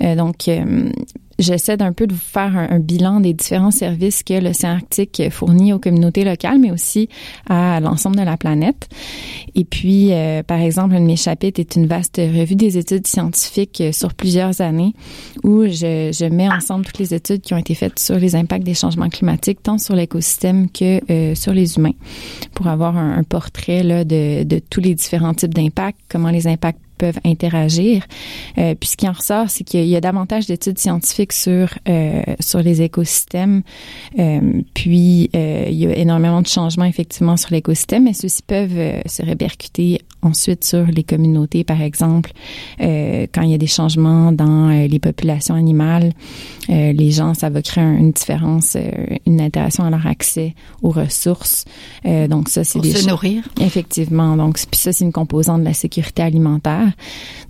Euh, 0.00 0.14
donc, 0.14 0.48
euh, 0.48 0.90
j'essaie 1.38 1.76
d'un 1.76 1.92
peu 1.92 2.06
de 2.06 2.12
vous 2.12 2.18
faire 2.18 2.56
un, 2.56 2.78
bilan 2.78 3.20
des 3.20 3.32
différents 3.32 3.70
services 3.70 4.22
que 4.22 4.34
l'océan 4.34 4.72
Arctique 4.74 5.22
fournit 5.30 5.72
aux 5.72 5.78
communautés 5.78 6.24
locales, 6.24 6.58
mais 6.58 6.70
aussi 6.70 7.08
à 7.48 7.80
l'ensemble 7.80 8.16
de 8.16 8.22
la 8.22 8.36
planète. 8.36 8.88
Et 9.54 9.64
puis, 9.64 10.12
euh, 10.12 10.42
par 10.42 10.60
exemple, 10.60 10.94
un 10.94 11.00
de 11.00 11.06
mes 11.06 11.16
chapitres 11.16 11.60
est 11.60 11.76
une 11.76 11.86
vaste 11.86 12.16
revue 12.16 12.56
des 12.56 12.78
études 12.78 13.06
scientifiques 13.06 13.82
sur 13.92 14.14
plusieurs 14.14 14.60
années 14.60 14.94
où 15.42 15.64
je, 15.64 16.28
mets 16.28 16.48
ensemble 16.48 16.84
toutes 16.84 16.98
les 16.98 17.14
études 17.14 17.42
qui 17.42 17.54
ont 17.54 17.58
été 17.58 17.74
faites 17.74 17.98
sur 17.98 18.18
les 18.18 18.34
impacts 18.34 18.64
des 18.64 18.74
changements 18.74 19.08
climatiques, 19.08 19.62
tant 19.62 19.78
sur 19.78 19.94
l'écosystème 19.94 20.68
que 20.70 21.00
euh, 21.10 21.34
sur 21.34 21.52
les 21.52 21.76
humains, 21.76 21.94
pour 22.54 22.66
avoir 22.66 22.96
un, 22.96 23.22
portrait 23.22 23.82
de, 23.82 24.44
de 24.44 24.58
tous 24.58 24.80
les 24.80 24.94
différents 24.94 25.34
types 25.34 25.54
d'impacts, 25.54 25.98
comment 26.08 26.30
les 26.30 26.46
impacts 26.46 26.83
peuvent 26.98 27.18
interagir. 27.24 28.04
Euh, 28.58 28.74
puis 28.78 28.90
ce 28.90 28.96
qui 28.96 29.08
en 29.08 29.12
ressort, 29.12 29.50
c'est 29.50 29.64
qu'il 29.64 29.86
y 29.86 29.96
a 29.96 30.00
davantage 30.00 30.46
d'études 30.46 30.78
scientifiques 30.78 31.32
sur 31.32 31.68
euh, 31.88 32.22
les 32.62 32.82
écosystèmes. 32.82 33.62
Euh, 34.18 34.62
puis 34.74 35.30
il 35.32 35.74
y 35.74 35.86
a 35.86 35.96
énormément 35.96 36.42
de 36.42 36.46
changements 36.46 36.84
effectivement 36.84 37.36
sur 37.36 37.52
l'écosystème, 37.52 38.04
mais 38.04 38.12
ceux-ci 38.12 38.42
peuvent 38.42 39.02
se 39.06 39.22
répercuter 39.22 40.00
ensuite 40.24 40.64
sur 40.64 40.86
les 40.86 41.04
communautés, 41.04 41.64
par 41.64 41.80
exemple, 41.80 42.32
euh, 42.80 43.26
quand 43.32 43.42
il 43.42 43.50
y 43.50 43.54
a 43.54 43.58
des 43.58 43.66
changements 43.66 44.32
dans 44.32 44.68
les 44.68 44.98
populations 44.98 45.54
animales, 45.54 46.12
les 46.68 47.10
gens, 47.10 47.34
ça 47.34 47.50
va 47.50 47.60
créer 47.60 47.84
une 47.84 48.12
différence, 48.12 48.76
une 49.26 49.40
interaction 49.40 49.84
à 49.84 49.90
leur 49.90 50.06
accès 50.06 50.54
aux 50.82 50.90
ressources. 50.90 51.64
donc 52.04 52.48
ça, 52.48 52.64
c'est 52.64 52.80
des 52.80 52.92
se 52.92 53.08
nourrir. 53.08 53.42
Effectivement. 53.60 54.36
Donc 54.36 54.54
puis 54.54 54.80
ça, 54.80 54.92
c'est 54.92 55.04
une 55.04 55.12
composante 55.12 55.60
de 55.60 55.64
la 55.64 55.74
sécurité 55.74 56.22
alimentaire. 56.22 56.92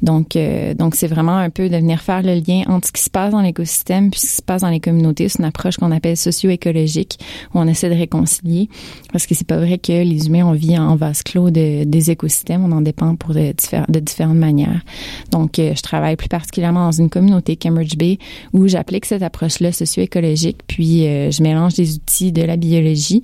Donc, 0.02 0.36
euh, 0.36 0.74
donc 0.74 0.94
c'est 0.94 1.06
vraiment 1.06 1.36
un 1.36 1.50
peu 1.50 1.68
de 1.68 1.76
venir 1.76 2.00
faire 2.00 2.22
le 2.22 2.34
lien 2.34 2.62
entre 2.66 2.88
ce 2.88 2.92
qui 2.92 3.02
se 3.02 3.10
passe 3.10 3.32
dans 3.32 3.40
l'écosystème 3.40 4.10
puis 4.10 4.20
ce 4.20 4.26
qui 4.26 4.36
se 4.36 4.42
passe 4.42 4.62
dans 4.62 4.68
les 4.68 4.80
communautés. 4.80 5.28
C'est 5.28 5.38
une 5.38 5.44
approche 5.44 5.76
qu'on 5.76 5.92
appelle 5.92 6.16
socio-écologique 6.16 7.18
où 7.54 7.58
on 7.58 7.66
essaie 7.66 7.88
de 7.88 7.94
réconcilier 7.94 8.68
parce 9.12 9.26
que 9.26 9.34
c'est 9.34 9.46
pas 9.46 9.58
vrai 9.58 9.78
que 9.78 9.92
les 9.92 10.26
humains 10.26 10.46
on 10.46 10.52
vit 10.52 10.78
en 10.78 10.96
vase 10.96 11.22
clos 11.22 11.50
de, 11.50 11.84
des 11.84 12.10
écosystèmes. 12.10 12.63
On 12.64 12.72
en 12.72 12.80
dépend 12.80 13.16
pour 13.16 13.34
de, 13.34 13.54
de 13.88 14.00
différentes 14.00 14.36
manières. 14.36 14.82
Donc, 15.30 15.58
euh, 15.58 15.72
je 15.76 15.82
travaille 15.82 16.16
plus 16.16 16.28
particulièrement 16.28 16.86
dans 16.86 16.92
une 16.92 17.10
communauté 17.10 17.56
Cambridge 17.56 17.96
Bay 17.96 18.18
où 18.52 18.66
j'applique 18.68 19.06
cette 19.06 19.22
approche-là 19.22 19.72
socio-écologique. 19.72 20.58
Puis, 20.66 21.06
euh, 21.06 21.30
je 21.30 21.42
mélange 21.42 21.74
des 21.74 21.96
outils 21.96 22.32
de 22.32 22.42
la 22.42 22.56
biologie 22.56 23.22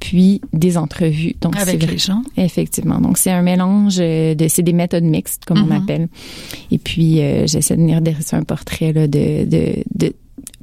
puis 0.00 0.40
des 0.52 0.76
entrevues. 0.78 1.34
Donc, 1.40 1.56
avec 1.56 1.90
les 1.90 1.98
gens. 1.98 2.22
Effectivement. 2.36 3.00
Donc, 3.00 3.18
c'est 3.18 3.30
un 3.30 3.42
mélange 3.42 3.96
de 3.96 4.46
c'est 4.48 4.62
des 4.62 4.72
méthodes 4.72 4.84
méthode 4.84 5.04
mixte, 5.04 5.44
comme 5.44 5.58
on 5.58 5.66
mm-hmm. 5.66 5.82
appelle. 5.82 6.08
Et 6.70 6.78
puis, 6.78 7.20
euh, 7.20 7.46
j'essaie 7.46 7.76
de 7.76 7.80
venir 7.80 8.00
dresser 8.00 8.36
un 8.36 8.42
portrait 8.42 8.92
là, 8.92 9.06
de, 9.06 9.44
de, 9.44 9.82
de 9.94 10.12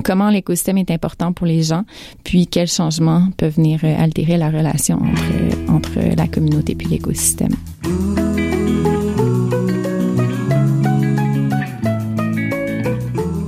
comment 0.02 0.30
l'écosystème 0.30 0.78
est 0.78 0.92
important 0.92 1.34
pour 1.34 1.48
les 1.48 1.64
gens, 1.64 1.84
puis 2.24 2.48
quels 2.48 2.68
changements 2.68 3.28
peuvent 3.38 3.56
venir 3.56 3.80
euh, 3.84 3.96
altérer 3.98 4.38
la 4.38 4.50
relation 4.50 4.98
entre, 4.98 5.72
entre 5.72 6.16
la 6.16 6.28
communauté 6.28 6.76
puis 6.76 6.88
l'écosystème. 6.88 7.56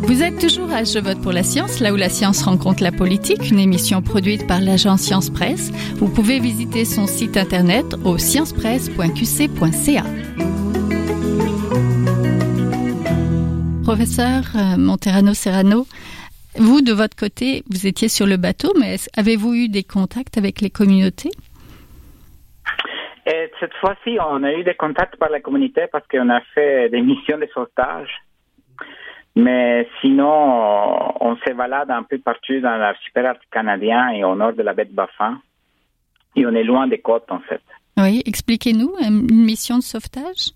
Vous 0.07 0.22
êtes 0.22 0.38
toujours 0.39 0.72
à 0.72 0.83
Je 0.83 1.00
vote 1.00 1.19
pour 1.22 1.31
la 1.31 1.43
science, 1.43 1.79
là 1.79 1.91
où 1.91 1.95
la 1.95 2.10
science 2.10 2.43
rencontre 2.43 2.83
la 2.83 2.91
politique, 2.91 3.50
une 3.50 3.60
émission 3.60 4.01
produite 4.01 4.45
par 4.48 4.62
l'agence 4.62 5.01
Science 5.01 5.29
Presse. 5.29 5.72
Vous 5.98 6.07
pouvez 6.07 6.39
visiter 6.39 6.86
son 6.86 7.07
site 7.07 7.36
internet 7.36 7.86
au 8.05 8.17
sciencepresse.qc.ca. 8.17 10.03
Professeur 13.83 14.43
euh, 14.55 14.77
Monterano 14.77 15.33
Serrano, 15.33 15.88
vous, 16.57 16.81
de 16.81 16.93
votre 16.93 17.15
côté, 17.15 17.63
vous 17.69 17.88
étiez 17.88 18.10
sur 18.10 18.25
le 18.25 18.38
bateau, 18.38 18.74
mais 18.79 18.95
avez-vous 19.17 19.53
eu 19.53 19.69
des 19.69 19.83
contacts 19.83 20.38
avec 20.38 20.62
les 20.62 20.69
communautés? 20.69 21.31
Et 23.25 23.50
Cette 23.60 23.74
fois-ci, 23.75 24.17
on 24.19 24.43
a 24.43 24.53
eu 24.53 24.63
des 24.63 24.75
contacts 24.75 25.15
par 25.15 25.29
la 25.29 25.39
communauté 25.39 25.88
parce 25.91 26.05
qu'on 26.07 26.29
a 26.29 26.41
fait 26.53 26.89
des 26.89 27.01
missions 27.01 27.38
de 27.38 27.48
sauvetage. 27.53 28.10
Mais 29.36 29.88
sinon, 30.01 31.15
on 31.19 31.36
se 31.38 31.53
balade 31.53 31.89
un 31.89 32.03
peu 32.03 32.19
partout 32.19 32.60
dans 32.60 32.77
l'archipel 32.77 33.33
canadien 33.51 34.10
et 34.10 34.24
au 34.24 34.36
nord 34.36 34.53
de 34.53 34.62
la 34.62 34.74
baie 34.74 34.86
de 34.86 34.93
Baffin. 34.93 35.39
Et 36.36 36.45
on 36.45 36.53
est 36.53 36.63
loin 36.63 36.88
des 36.88 37.00
côtes, 37.00 37.31
en 37.31 37.39
fait. 37.39 37.62
Oui, 37.98 38.22
expliquez-nous, 38.25 38.93
une 39.00 39.45
mission 39.45 39.77
de 39.77 39.83
sauvetage? 39.83 40.51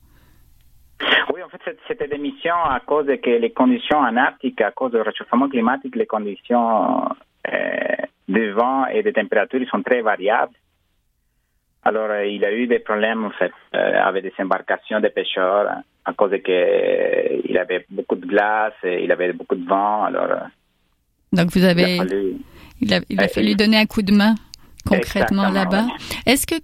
Oui, 1.33 1.43
en 1.43 1.49
fait, 1.49 1.77
c'était 1.87 2.07
des 2.07 2.17
missions 2.17 2.55
à 2.55 2.79
cause 2.79 3.05
de 3.05 3.15
que 3.15 3.29
les 3.29 3.51
conditions 3.51 3.99
en 3.99 4.15
Arctique, 4.17 4.61
à 4.61 4.71
cause 4.71 4.91
du 4.91 5.01
réchauffement 5.01 5.49
climatique, 5.49 5.95
les 5.95 6.05
conditions 6.05 7.09
euh, 7.47 7.95
de 8.27 8.51
vent 8.51 8.87
et 8.87 9.03
de 9.03 9.11
température 9.11 9.59
sont 9.69 9.83
très 9.83 10.01
variables. 10.01 10.53
Alors, 11.83 12.09
euh, 12.09 12.25
il 12.25 12.43
a 12.43 12.51
eu 12.51 12.67
des 12.67 12.79
problèmes 12.79 13.25
en 13.25 13.29
fait 13.31 13.53
euh, 13.75 14.01
avec 14.03 14.23
des 14.23 14.33
embarcations 14.39 14.99
de 14.99 15.07
pêcheurs 15.09 15.67
à 16.03 16.13
cause 16.13 16.31
de 16.31 16.37
que 16.37 17.47
il 17.47 17.57
avait 17.57 17.85
beaucoup 17.89 18.15
de 18.15 18.25
glace, 18.25 18.73
et 18.83 19.03
il 19.03 19.11
avait 19.11 19.33
beaucoup 19.33 19.55
de 19.55 19.67
vent. 19.67 20.03
Alors, 20.05 20.47
donc 21.31 21.49
vous 21.51 21.63
avez, 21.63 21.95
il 21.95 22.01
a 22.01 22.05
fallu, 22.05 22.35
il 22.81 22.93
a, 22.93 22.99
il 23.09 23.19
a 23.21 23.27
fallu 23.27 23.55
donner 23.55 23.77
un 23.77 23.85
coup 23.85 24.01
de 24.01 24.13
main? 24.13 24.35
Concrètement 24.87 25.49
là-bas. 25.49 25.87
Est-ce 26.25 26.47
que, 26.47 26.55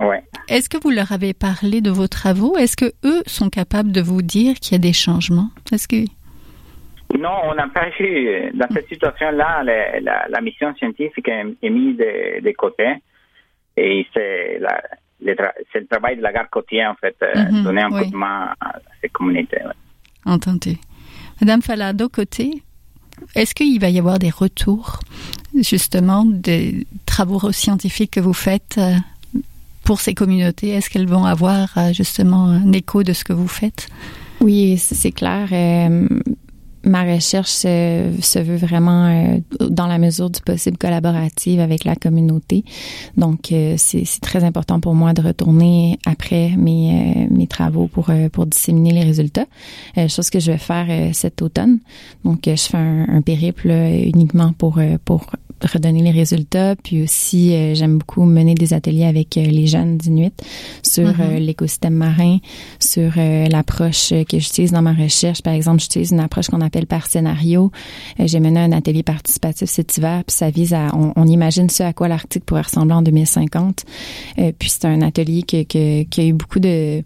est-ce 0.47 0.69
que 0.69 0.77
vous 0.81 0.89
leur 0.89 1.11
avez 1.11 1.33
parlé 1.33 1.81
de 1.81 1.89
vos 1.89 2.07
travaux? 2.07 2.57
Est-ce 2.57 2.77
que 2.77 2.93
eux 3.03 3.23
sont 3.25 3.49
capables 3.49 3.91
de 3.91 4.01
vous 4.01 4.21
dire 4.21 4.55
qu'il 4.55 4.73
y 4.73 4.75
a 4.75 4.79
des 4.79 4.93
changements? 4.93 5.49
Est-ce 5.71 5.87
que 5.87 6.05
non, 7.17 7.41
on 7.43 7.53
n'a 7.53 7.67
pas 7.67 7.89
eu. 7.99 8.51
Dans 8.53 8.67
cette 8.73 8.87
situation-là, 8.87 9.63
la, 9.63 10.27
la, 10.27 10.41
mission 10.41 10.73
scientifique 10.75 11.27
est, 11.27 11.69
mise 11.69 11.97
de, 11.97 12.41
de, 12.41 12.51
côté. 12.53 12.95
Et 13.77 14.07
c'est 14.13 14.59
le, 15.19 15.85
travail 15.85 16.17
de 16.17 16.21
la 16.21 16.31
garde 16.31 16.49
côtière, 16.49 16.91
en 16.91 16.95
fait, 16.95 17.15
euh, 17.21 17.51
mhm, 17.51 17.63
donner 17.63 17.81
un 17.81 17.89
coup 17.89 18.09
de 18.09 18.15
main 18.15 18.53
à 18.59 18.79
ces 19.01 19.09
communautés. 19.09 19.61
Entendu. 20.25 20.77
Madame 21.39 21.61
Falado, 21.61 22.09
côté, 22.09 22.63
est-ce 23.35 23.53
qu'il 23.53 23.79
va 23.79 23.89
y 23.89 23.99
avoir 23.99 24.17
des 24.17 24.29
retours, 24.29 24.99
justement, 25.55 26.25
des 26.25 26.85
travaux 27.05 27.51
scientifiques 27.51 28.11
que 28.11 28.19
vous 28.19 28.33
faites 28.33 28.75
euh, 28.77 28.95
pour 29.83 30.01
ces 30.01 30.13
communautés? 30.13 30.69
Est-ce 30.69 30.89
qu'elles 30.89 31.07
vont 31.07 31.25
avoir, 31.25 31.69
euh, 31.77 31.93
justement, 31.93 32.45
un 32.45 32.71
écho 32.71 33.03
de 33.03 33.13
ce 33.13 33.23
que 33.23 33.33
vous 33.33 33.47
faites? 33.47 33.87
Oui, 34.41 34.77
c'est 34.77 35.11
clair. 35.11 35.47
Euh, 36.85 36.89
ma 36.89 37.03
recherche 37.03 37.49
se, 37.49 38.39
veut 38.39 38.55
vraiment 38.55 39.05
euh, 39.05 39.37
dans 39.69 39.87
la 39.87 39.97
mesure 39.97 40.29
du 40.29 40.41
possible 40.41 40.77
collaborative 40.77 41.59
avec 41.59 41.85
la 41.85 41.95
communauté. 41.95 42.63
Donc 43.17 43.51
euh, 43.51 43.75
c'est 43.77 44.05
très 44.21 44.43
important 44.43 44.79
pour 44.79 44.93
moi 44.95 45.13
de 45.13 45.21
retourner 45.21 45.97
après 46.05 46.51
mes, 46.57 46.91
euh, 46.91 47.27
mes 47.29 47.47
travaux 47.47 47.87
pour 47.87 48.11
pour 48.31 48.45
disséminer 48.45 48.91
les 48.91 49.03
résultats. 49.03 49.45
chose 50.07 50.29
que 50.29 50.39
je 50.39 50.51
vais 50.51 50.57
faire 50.57 51.13
cet 51.13 51.41
automne. 51.41 51.79
Donc 52.25 52.41
je 52.45 52.55
fais 52.55 52.77
un, 52.77 53.07
un 53.09 53.21
périple 53.21 53.71
uniquement 53.71 54.53
pour 54.53 54.79
pour 55.05 55.27
redonner 55.67 56.01
les 56.01 56.11
résultats. 56.11 56.75
Puis 56.75 57.03
aussi, 57.03 57.53
euh, 57.53 57.75
j'aime 57.75 57.97
beaucoup 57.97 58.23
mener 58.23 58.55
des 58.55 58.73
ateliers 58.73 59.05
avec 59.05 59.37
euh, 59.37 59.43
les 59.43 59.67
jeunes 59.67 59.97
d'Inuit 59.97 60.33
sur 60.83 61.07
mm-hmm. 61.07 61.21
euh, 61.21 61.39
l'écosystème 61.39 61.93
marin, 61.93 62.39
sur 62.79 63.13
l'approche 63.15 64.09
que 64.29 64.39
j'utilise 64.39 64.71
dans 64.71 64.81
ma 64.81 64.93
recherche. 64.93 65.41
Par 65.41 65.53
exemple, 65.53 65.81
j'utilise 65.81 66.11
une 66.11 66.19
approche 66.19 66.47
qu'on 66.47 66.61
appelle 66.61 66.87
par 66.87 67.07
scénario. 67.07 67.71
J'ai 68.19 68.39
mené 68.39 68.59
un 68.59 68.71
atelier 68.71 69.03
participatif 69.03 69.69
cet 69.69 69.97
hiver, 69.97 70.23
puis 70.25 70.35
ça 70.35 70.49
vise 70.49 70.73
à, 70.73 70.91
on, 70.95 71.25
imagine 71.25 71.69
ce 71.69 71.83
à 71.83 71.93
quoi 71.93 72.07
l'Arctique 72.07 72.45
pourrait 72.45 72.61
ressembler 72.61 72.93
en 72.93 73.01
2050. 73.01 73.83
puis 74.35 74.69
c'est 74.69 74.85
un 74.85 75.01
atelier 75.01 75.43
que, 75.43 75.63
que, 75.63 76.03
qui 76.03 76.21
a 76.21 76.25
eu 76.25 76.33
beaucoup 76.33 76.59
de 76.59 77.03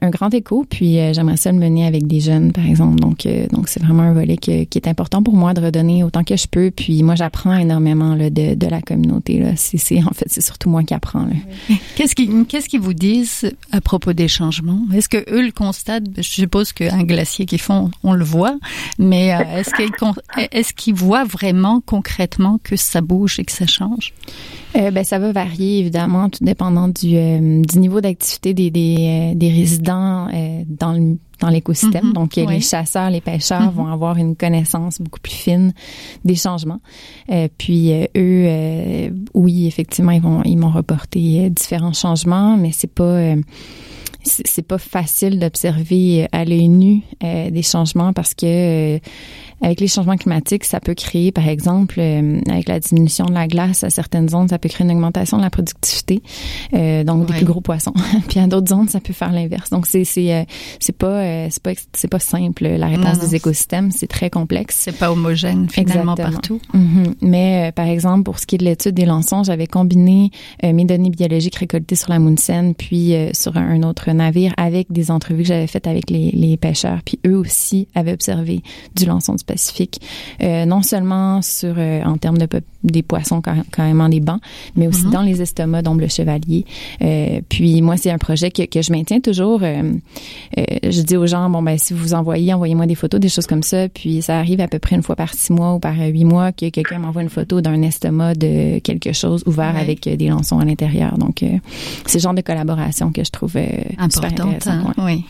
un, 0.00 0.10
grand 0.10 0.32
écho. 0.32 0.64
Puis 0.68 0.98
euh, 0.98 1.12
j'aimerais 1.12 1.36
ça 1.36 1.52
le 1.52 1.58
mener 1.58 1.86
avec 1.86 2.06
des 2.06 2.20
jeunes, 2.20 2.52
par 2.52 2.66
exemple. 2.66 2.98
Donc, 3.00 3.26
euh, 3.26 3.46
donc 3.48 3.68
c'est 3.68 3.82
vraiment 3.82 4.02
un 4.02 4.12
volet 4.12 4.36
qui 4.36 4.52
est 4.52 4.88
important 4.88 5.22
pour 5.22 5.34
moi 5.34 5.54
de 5.54 5.60
redonner 5.60 6.04
autant 6.04 6.24
que 6.24 6.36
je 6.36 6.46
peux. 6.46 6.70
Puis 6.70 7.02
moi, 7.02 7.14
j'apprends 7.14 7.56
énormément 7.56 8.14
là, 8.14 8.30
de, 8.30 8.54
de 8.54 8.66
la 8.66 8.80
communauté. 8.80 9.44
C'est, 9.56 10.02
en 10.02 10.12
fait, 10.12 10.26
c'est 10.28 10.40
surtout 10.40 10.70
moi 10.70 10.82
qui 10.82 10.94
apprends. 10.94 11.26
Qu'est-ce 11.96 12.14
qu'ils 12.14 12.46
qu'est-ce 12.46 12.76
vous 12.78 12.94
disent 12.94 13.50
à 13.72 13.80
propos 13.80 14.12
des 14.12 14.28
changements? 14.28 14.80
Est-ce 14.94 15.08
que 15.08 15.24
eux 15.30 15.44
le 15.44 15.52
constatent? 15.52 16.08
Je 16.16 16.22
suppose 16.22 16.72
qu'un 16.72 17.02
glacier 17.04 17.46
qu'ils 17.46 17.60
font, 17.60 17.90
on 18.02 18.12
le 18.12 18.24
voit. 18.24 18.58
Mais 18.98 19.34
euh, 19.34 19.62
est-ce 20.52 20.72
qu'ils 20.72 20.94
voient 20.94 21.24
vraiment 21.24 21.80
concrètement 21.84 22.58
que 22.62 22.76
ça 22.76 23.00
bouge 23.00 23.38
et 23.38 23.44
que 23.44 23.52
ça 23.52 23.66
change? 23.66 24.12
Euh, 24.76 24.90
ben, 24.90 25.04
ça 25.04 25.18
va 25.18 25.32
varier 25.32 25.78
évidemment, 25.78 26.28
tout 26.28 26.44
dépendant 26.44 26.88
du, 26.88 27.16
euh, 27.16 27.62
du 27.62 27.78
niveau 27.78 28.00
d'activité 28.00 28.52
des, 28.52 28.70
des, 28.70 28.96
euh, 29.32 29.34
des, 29.34 29.50
résidents 29.50 30.28
dans 30.68 30.92
le 30.92 31.16
dans 31.40 31.50
l'écosystème. 31.50 32.06
Mm-hmm. 32.06 32.14
Donc, 32.14 32.34
les 32.34 32.60
chasseurs, 32.60 33.10
les 33.10 33.20
pêcheurs 33.20 33.62
mm-hmm. 33.62 33.74
vont 33.74 33.86
avoir 33.86 34.16
une 34.16 34.34
connaissance 34.34 35.00
beaucoup 35.00 35.20
plus 35.20 35.32
fine 35.32 35.72
des 36.24 36.34
changements. 36.34 36.80
puis 37.58 37.92
eux, 38.16 39.12
oui, 39.34 39.68
effectivement, 39.68 40.10
ils 40.10 40.20
vont 40.20 40.42
ils 40.42 40.56
m'ont 40.56 40.72
reporté 40.72 41.48
différents 41.50 41.92
changements, 41.92 42.56
mais 42.56 42.72
c'est 42.72 42.92
pas 42.92 43.34
c'est 44.24 44.66
pas 44.66 44.78
facile 44.78 45.38
d'observer 45.38 46.26
à 46.32 46.44
l'œil 46.44 46.68
nu 46.68 47.02
des 47.22 47.62
changements 47.62 48.12
parce 48.12 48.34
que 48.34 48.98
avec 49.60 49.80
les 49.80 49.88
changements 49.88 50.16
climatiques, 50.16 50.64
ça 50.64 50.80
peut 50.80 50.94
créer, 50.94 51.32
par 51.32 51.48
exemple, 51.48 51.96
euh, 51.98 52.40
avec 52.48 52.68
la 52.68 52.78
diminution 52.78 53.26
de 53.26 53.34
la 53.34 53.48
glace 53.48 53.82
à 53.82 53.90
certaines 53.90 54.28
zones, 54.28 54.48
ça 54.48 54.58
peut 54.58 54.68
créer 54.68 54.84
une 54.84 54.92
augmentation 54.92 55.36
de 55.36 55.42
la 55.42 55.50
productivité, 55.50 56.22
euh, 56.74 57.02
donc 57.04 57.26
des 57.26 57.34
plus 57.34 57.44
gros 57.44 57.60
poissons. 57.60 57.94
Puis 58.28 58.38
à 58.38 58.46
d'autres 58.46 58.68
zones, 58.68 58.88
ça 58.88 59.00
peut 59.00 59.12
faire 59.12 59.32
l'inverse. 59.32 59.70
Donc 59.70 59.86
c'est 59.86 60.04
c'est 60.04 60.32
euh, 60.32 60.44
c'est 60.78 60.96
pas 60.96 61.48
c'est 61.50 61.62
pas 61.62 61.72
c'est 61.92 62.08
pas 62.08 62.18
simple 62.18 62.66
la 62.66 62.86
réponse 62.86 63.18
des 63.18 63.34
écosystèmes, 63.34 63.90
c'est 63.90 64.06
très 64.06 64.30
complexe. 64.30 64.76
C'est 64.78 64.96
pas 64.96 65.10
homogène 65.10 65.68
finalement 65.68 66.14
partout. 66.14 66.60
Mm-hmm. 66.74 67.14
Mais 67.22 67.72
par 67.74 67.86
exemple, 67.86 68.24
pour 68.24 68.38
ce 68.38 68.46
qui 68.46 68.54
est 68.54 68.58
de 68.58 68.64
l'étude 68.64 68.94
des 68.94 69.06
lançons, 69.06 69.42
j'avais 69.42 69.66
combiné 69.66 70.30
mes 70.62 70.84
données 70.84 71.10
biologiques 71.10 71.56
récoltées 71.56 71.96
sur 71.96 72.10
la 72.10 72.18
Munsen 72.18 72.74
puis 72.74 73.14
sur 73.32 73.56
un, 73.56 73.82
autre 73.82 74.10
navire 74.10 74.52
avec 74.56 74.90
des 74.90 75.10
entrevues 75.10 75.42
que 75.42 75.48
j'avais 75.48 75.66
faites 75.66 75.86
avec 75.86 76.10
les, 76.10 76.30
les 76.32 76.56
pêcheurs, 76.56 77.00
puis 77.04 77.18
eux 77.26 77.36
aussi 77.36 77.88
avaient 77.94 78.12
observé 78.12 78.62
du 78.94 79.06
lançon 79.06 79.34
du 79.34 79.44
Pacifique, 79.48 80.00
euh, 80.42 80.66
non 80.66 80.82
seulement 80.82 81.42
sur 81.42 81.74
euh, 81.78 82.02
en 82.04 82.16
termes 82.18 82.38
de 82.38 82.46
des 82.84 83.02
poissons 83.02 83.42
carrément 83.72 84.08
des 84.08 84.20
bancs, 84.20 84.40
mais 84.76 84.86
aussi 84.86 85.06
mhm. 85.06 85.10
dans 85.10 85.22
les 85.22 85.42
estomacs 85.42 85.84
d'ombre 85.84 86.08
chevalier. 86.08 86.64
Euh, 87.02 87.40
puis 87.48 87.82
moi, 87.82 87.96
c'est 87.96 88.12
un 88.12 88.18
projet 88.18 88.52
que, 88.52 88.62
que 88.66 88.82
je 88.82 88.92
maintiens 88.92 89.18
toujours. 89.20 89.62
je 89.62 91.02
dis 91.02 91.16
aux 91.16 91.26
gens, 91.26 91.50
bon 91.50 91.60
ben 91.60 91.76
si 91.76 91.92
vous 91.92 92.14
envoyez, 92.14 92.54
envoyez-moi 92.54 92.86
des 92.86 92.94
photos, 92.94 93.18
des 93.18 93.28
choses 93.28 93.48
comme 93.48 93.64
ça. 93.64 93.88
Puis 93.88 94.22
ça 94.22 94.38
arrive 94.38 94.60
à 94.60 94.68
peu 94.68 94.78
près 94.78 94.94
une 94.94 95.02
fois 95.02 95.16
par 95.16 95.34
six 95.34 95.52
mois 95.52 95.74
ou 95.74 95.80
par 95.80 95.96
huit 95.96 96.24
mois 96.24 96.52
que 96.52 96.68
quelqu'un 96.68 97.00
m'envoie 97.00 97.22
une 97.22 97.30
photo 97.30 97.60
d'un 97.60 97.82
estomac 97.82 98.34
de 98.34 98.78
quelque 98.78 99.12
chose 99.12 99.42
ouvert 99.46 99.76
avec 99.76 100.08
des 100.08 100.28
lançons 100.28 100.60
à 100.60 100.64
l'intérieur. 100.64 101.18
Donc 101.18 101.44
c'est 102.06 102.18
le 102.18 102.22
genre 102.22 102.34
de 102.34 102.42
collaboration 102.42 103.10
que 103.10 103.24
je 103.24 103.30
trouve 103.30 103.56
importante. 103.98 104.66
Hein, 104.68 104.94
oui. 104.98 105.24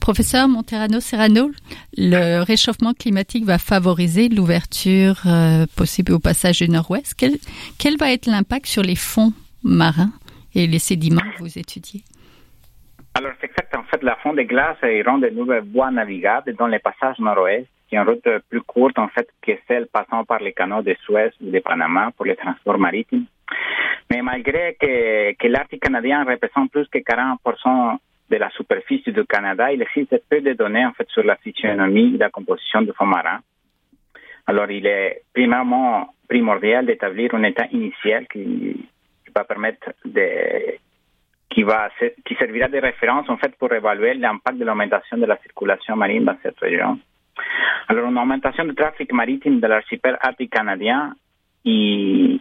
Professeur 0.00 0.48
Monterano 0.48 1.00
Serrano, 1.00 1.50
le 1.96 2.42
réchauffement 2.42 2.92
climatique 2.92 3.44
va 3.44 3.58
favoriser 3.58 4.28
l'ouverture 4.28 5.20
euh, 5.26 5.66
possible 5.76 6.12
au 6.12 6.18
passage 6.18 6.58
du 6.58 6.68
nord-ouest. 6.68 7.14
Quel, 7.16 7.96
va 7.96 8.12
être 8.12 8.26
l'impact 8.26 8.66
sur 8.66 8.82
les 8.82 8.96
fonds 8.96 9.32
marins 9.62 10.12
et 10.54 10.66
les 10.66 10.78
sédiments 10.78 11.22
que 11.36 11.42
vous 11.42 11.58
étudiez? 11.58 12.02
Alors, 13.14 13.32
c'est 13.40 13.46
exact. 13.46 13.74
En 13.76 13.84
fait, 13.84 14.02
la 14.02 14.16
fonte 14.16 14.36
des 14.36 14.44
glaces 14.44 14.76
rend 15.06 15.18
de 15.18 15.28
nouvelles 15.28 15.64
voies 15.72 15.90
navigables 15.90 16.54
dans 16.56 16.66
les 16.66 16.80
passages 16.80 17.18
nord-ouest, 17.18 17.66
qui 17.88 17.94
est 17.94 17.98
une 17.98 18.08
route 18.08 18.28
plus 18.48 18.62
courte, 18.62 18.98
en 18.98 19.08
fait, 19.08 19.28
que 19.40 19.52
celle 19.68 19.86
passant 19.86 20.24
par 20.24 20.40
les 20.40 20.52
canaux 20.52 20.82
de 20.82 20.96
Suez 21.04 21.30
ou 21.40 21.50
de 21.50 21.58
Panama 21.60 22.10
pour 22.16 22.26
les 22.26 22.36
transports 22.36 22.78
maritimes. 22.78 23.26
Mais 24.10 24.20
malgré 24.22 24.76
que, 24.80 25.32
que 25.34 25.46
l'Arctique 25.48 25.82
canadien 25.82 26.24
représente 26.24 26.70
plus 26.70 26.86
que 26.88 26.98
40% 26.98 27.98
de 28.30 28.36
la 28.36 28.50
superficie 28.50 29.12
du 29.12 29.24
Canada, 29.24 29.72
il 29.72 29.82
existe 29.82 30.22
peu 30.28 30.40
de 30.40 30.52
données 30.54 30.86
en 30.86 30.92
fait 30.92 31.08
sur 31.08 31.22
la 31.22 31.36
physionomie 31.36 32.14
et 32.14 32.18
la 32.18 32.30
composition 32.30 32.82
du 32.82 32.92
fond 32.92 33.06
marin. 33.06 33.40
Alors, 34.46 34.70
il 34.70 34.86
est 34.86 35.22
primairement 35.32 36.14
primordial 36.28 36.86
d'établir 36.86 37.34
un 37.34 37.42
état 37.44 37.66
initial 37.72 38.26
qui, 38.28 38.88
va 39.34 39.44
permettre 39.44 39.92
qui 41.50 42.34
servira 42.36 42.68
de 42.68 42.78
référence 42.78 43.28
en 43.28 43.36
fait 43.36 43.54
pour 43.56 43.72
évaluer 43.72 44.14
l'impact 44.14 44.58
de 44.58 44.64
l'augmentation 44.64 45.16
de 45.16 45.26
la 45.26 45.36
circulation 45.38 45.96
marine 45.96 46.24
dans 46.24 46.36
cette 46.42 46.58
région. 46.60 46.98
Alors, 47.88 48.10
une 48.10 48.18
augmentation 48.18 48.64
du 48.64 48.74
trafic 48.74 49.12
maritime 49.12 49.60
de 49.60 49.66
l'archipel 49.66 50.16
arctique 50.20 50.52
canadien, 50.52 51.14
il, 51.64 52.40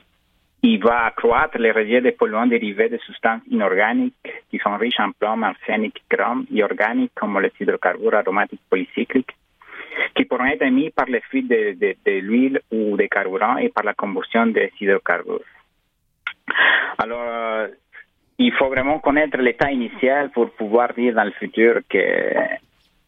il 0.64 0.82
va 0.82 1.06
accroître 1.06 1.58
les 1.58 1.72
rejets 1.72 2.02
de 2.02 2.12
polluants 2.12 2.48
dérivés 2.48 2.88
de 2.88 2.98
substances 3.00 3.42
inorganiques 3.52 4.32
qui 4.50 4.58
sont 4.60 4.78
riches 4.78 5.00
en 5.00 5.12
plomb, 5.12 5.44
arsénique, 5.44 6.02
chrome 6.10 6.46
et 6.54 6.64
organiques 6.64 7.12
comme 7.14 7.40
les 7.42 7.52
hydrocarbures 7.60 8.16
aromatiques 8.16 8.62
polycycliques 8.70 9.36
qui 10.16 10.24
pourront 10.26 10.46
être 10.46 10.64
émis 10.64 10.90
par 10.90 11.06
les 11.08 11.22
fuites 11.22 11.50
de, 11.50 11.74
de, 11.74 11.96
de 12.06 12.12
l'huile 12.20 12.62
ou 12.72 12.96
des 12.96 13.10
carburants 13.10 13.58
et 13.58 13.70
par 13.70 13.84
la 13.84 13.94
combustion 13.94 14.48
des 14.48 14.72
hydrocarbures. 14.80 15.42
Alors, 16.98 17.68
il 18.38 18.54
faut 18.54 18.70
vraiment 18.70 19.00
connaître 19.00 19.38
l'état 19.38 19.72
initial 19.72 20.32
pour 20.32 20.50
pouvoir 20.52 20.94
dire 20.94 21.14
dans 21.14 21.26
le 21.26 21.32
futur 21.32 21.82
que... 21.90 22.00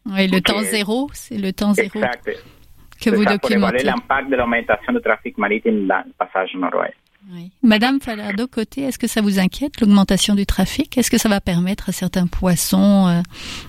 Oui, 0.06 0.28
le 0.28 0.40
temps 0.40 0.60
zéro, 0.60 1.08
c'est 1.12 1.38
le 1.38 1.52
temps 1.52 1.72
zéro 1.72 1.88
Exact. 1.94 2.30
que 3.02 3.10
vous 3.10 3.24
ça 3.24 3.38
pour 3.38 3.50
évaluer 3.50 3.82
l'impact 3.82 4.28
de 4.28 4.36
l'augmentation 4.36 4.92
du 4.92 5.00
trafic 5.00 5.36
maritime 5.38 5.86
dans 5.86 6.04
le 6.06 6.12
passage 6.16 6.54
nord-ouest. 6.54 6.94
Oui. 7.32 7.50
Madame 7.62 8.00
Falardeau-Côté, 8.00 8.82
est-ce 8.82 8.98
que 8.98 9.08
ça 9.08 9.20
vous 9.20 9.40
inquiète, 9.40 9.80
l'augmentation 9.80 10.34
du 10.34 10.46
trafic? 10.46 10.96
Est-ce 10.96 11.10
que 11.10 11.18
ça 11.18 11.28
va 11.28 11.40
permettre 11.40 11.88
à 11.88 11.92
certains 11.92 12.28
poissons 12.28 13.08
euh, 13.08 13.20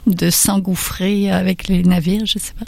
de 0.06 0.30
s'engouffrer 0.30 1.32
avec 1.32 1.67
les 1.67 1.82
navires? 1.82 2.26
Je 2.26 2.38
sais 2.38 2.54
pas. 2.54 2.65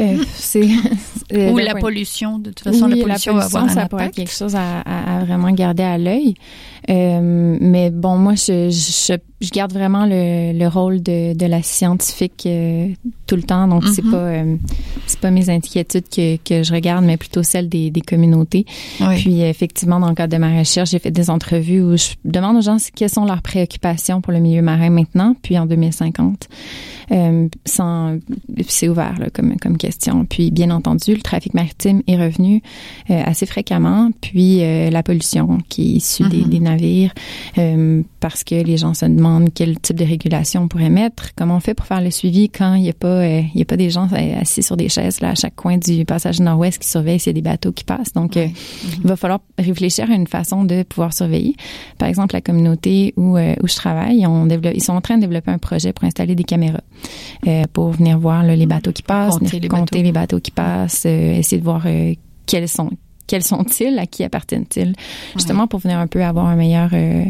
Euh, 0.00 0.24
c'est 0.34 0.62
euh, 0.62 0.94
Ou 1.32 1.56
d'un 1.58 1.62
la 1.64 1.72
point- 1.72 1.80
pollution. 1.80 2.38
De 2.38 2.50
toute 2.50 2.60
façon, 2.60 2.86
oui, 2.90 2.98
la 2.98 3.04
pollution, 3.04 3.34
va 3.34 3.44
avoir 3.44 3.64
un 3.64 3.68
ça 3.68 3.86
pourrait 3.88 4.04
être 4.04 4.08
impact. 4.10 4.14
quelque 4.16 4.32
chose 4.32 4.54
à, 4.56 4.80
à- 4.80 5.18
à 5.20 5.24
vraiment 5.24 5.50
garder 5.50 5.82
à 5.82 5.98
l'œil. 5.98 6.34
Euh, 6.90 7.56
mais 7.60 7.90
bon, 7.90 8.16
moi, 8.16 8.34
je, 8.34 8.70
je, 8.70 9.14
je 9.42 9.50
garde 9.50 9.72
vraiment 9.72 10.06
le, 10.06 10.58
le 10.58 10.68
rôle 10.68 11.02
de, 11.02 11.34
de 11.34 11.46
la 11.46 11.62
scientifique 11.62 12.44
euh, 12.46 12.88
tout 13.26 13.36
le 13.36 13.42
temps. 13.42 13.68
Donc, 13.68 13.84
c'est 13.86 14.02
Mhm. 14.04 14.10
pas 14.10 14.16
euh, 14.16 14.56
c'est 15.06 15.20
pas 15.20 15.30
mes 15.30 15.50
inquiétudes 15.50 16.08
que, 16.08 16.36
que 16.36 16.62
je 16.62 16.72
regarde, 16.72 17.04
mais 17.04 17.16
plutôt 17.18 17.42
celles 17.42 17.68
des, 17.68 17.90
des 17.90 18.00
communautés. 18.00 18.64
Oui. 19.00 19.16
Puis, 19.20 19.40
effectivement, 19.42 20.00
dans 20.00 20.08
le 20.08 20.14
cadre 20.14 20.32
de 20.32 20.38
ma 20.38 20.58
recherche, 20.58 20.90
j'ai 20.90 20.98
fait 20.98 21.10
des 21.10 21.28
entrevues 21.28 21.82
où 21.82 21.96
je 21.96 22.12
demande 22.24 22.56
aux 22.56 22.62
gens 22.62 22.78
quelles 22.94 23.10
sont 23.10 23.24
leurs 23.26 23.42
préoccupations 23.42 24.20
pour 24.22 24.32
le 24.32 24.40
milieu 24.40 24.62
marin 24.62 24.88
maintenant, 24.90 25.34
puis 25.42 25.58
en 25.58 25.66
2050. 25.66 26.48
Euh, 27.10 27.48
sans, 27.64 28.18
c'est 28.66 28.88
ouvert 28.88 29.14
là, 29.18 29.26
comme, 29.32 29.56
comme 29.58 29.76
question. 29.78 30.24
Puis, 30.26 30.50
bien 30.50 30.70
entendu, 30.70 31.17
le 31.18 31.22
trafic 31.22 31.52
maritime 31.54 32.02
est 32.06 32.16
revenu 32.16 32.62
euh, 33.10 33.22
assez 33.24 33.44
fréquemment. 33.46 34.10
Puis, 34.20 34.62
euh, 34.62 34.88
la 34.90 35.02
pollution 35.02 35.58
qui 35.68 35.82
est 35.82 35.96
issue 35.98 36.28
des, 36.28 36.38
Mhm. 36.38 36.48
des 36.48 36.60
navires, 36.60 37.12
euh, 37.58 38.02
parce 38.20 38.44
que 38.44 38.54
les 38.54 38.76
gens 38.76 38.94
se 38.94 39.04
demandent 39.06 39.50
quel 39.54 39.78
type 39.78 39.96
de 39.96 40.04
régulation 40.04 40.62
on 40.62 40.68
pourrait 40.68 40.88
mettre, 40.90 41.30
comment 41.36 41.56
on 41.56 41.60
fait 41.60 41.74
pour 41.74 41.86
faire 41.86 42.00
le 42.00 42.10
suivi 42.10 42.48
quand 42.48 42.74
il 42.74 42.82
n'y 42.82 42.90
a 42.90 42.94
pas, 42.94 43.26
il 43.26 43.50
y 43.54 43.62
a 43.62 43.64
pas 43.64 43.76
des 43.76 43.90
gens 43.90 44.08
assis 44.40 44.62
sur 44.62 44.76
des 44.76 44.88
chaises 44.88 45.20
là 45.20 45.30
à 45.30 45.34
chaque 45.34 45.54
coin 45.56 45.76
du 45.76 46.04
passage 46.04 46.40
nord-ouest 46.40 46.78
qui 46.80 46.88
surveillent 46.88 47.18
s'il 47.20 47.30
y 47.30 47.36
a 47.38 47.40
des 47.42 47.48
bateaux 47.48 47.72
qui 47.72 47.84
passent. 47.84 48.12
Donc, 48.14 48.36
euh, 48.36 48.46
il 49.02 49.06
va 49.06 49.16
falloir 49.16 49.40
réfléchir 49.58 50.10
à 50.10 50.14
une 50.14 50.26
façon 50.26 50.64
de 50.64 50.82
pouvoir 50.84 51.12
surveiller. 51.12 51.54
Par 51.98 52.08
exemple, 52.08 52.34
la 52.34 52.40
communauté 52.40 53.12
où, 53.16 53.36
où 53.38 53.66
je 53.68 53.74
travaille, 53.74 54.26
on 54.26 54.46
développe, 54.46 54.74
ils 54.74 54.82
sont 54.82 54.92
en 54.94 55.00
train 55.00 55.16
de 55.16 55.22
développer 55.22 55.50
un 55.50 55.58
projet 55.58 55.92
pour 55.92 56.04
installer 56.04 56.34
des 56.34 56.44
caméras 56.44 56.80
pour 57.72 57.90
venir 57.90 58.18
voir 58.18 58.42
là, 58.42 58.54
les 58.56 58.66
bateaux 58.66 58.92
qui 58.92 59.02
passent, 59.02 59.34
Compter 59.38 59.46
venir 59.58 59.62
les 59.62 59.68
compter 59.68 59.80
bateaux. 59.98 60.02
les 60.04 60.12
bateaux 60.12 60.40
qui 60.40 60.50
passent, 60.50 61.06
essayer 61.10 61.58
de 61.58 61.64
voir 61.64 61.82
euh, 61.86 62.14
quels 62.46 62.68
sont 62.68 62.90
quels 63.26 63.44
sont-ils, 63.44 63.98
à 63.98 64.06
qui 64.06 64.24
appartiennent-ils, 64.24 64.94
justement 65.34 65.66
pour 65.66 65.80
venir 65.80 65.98
un 65.98 66.06
peu 66.06 66.24
avoir 66.24 66.46
un 66.46 66.56
meilleur, 66.56 66.90
euh, 66.94 67.24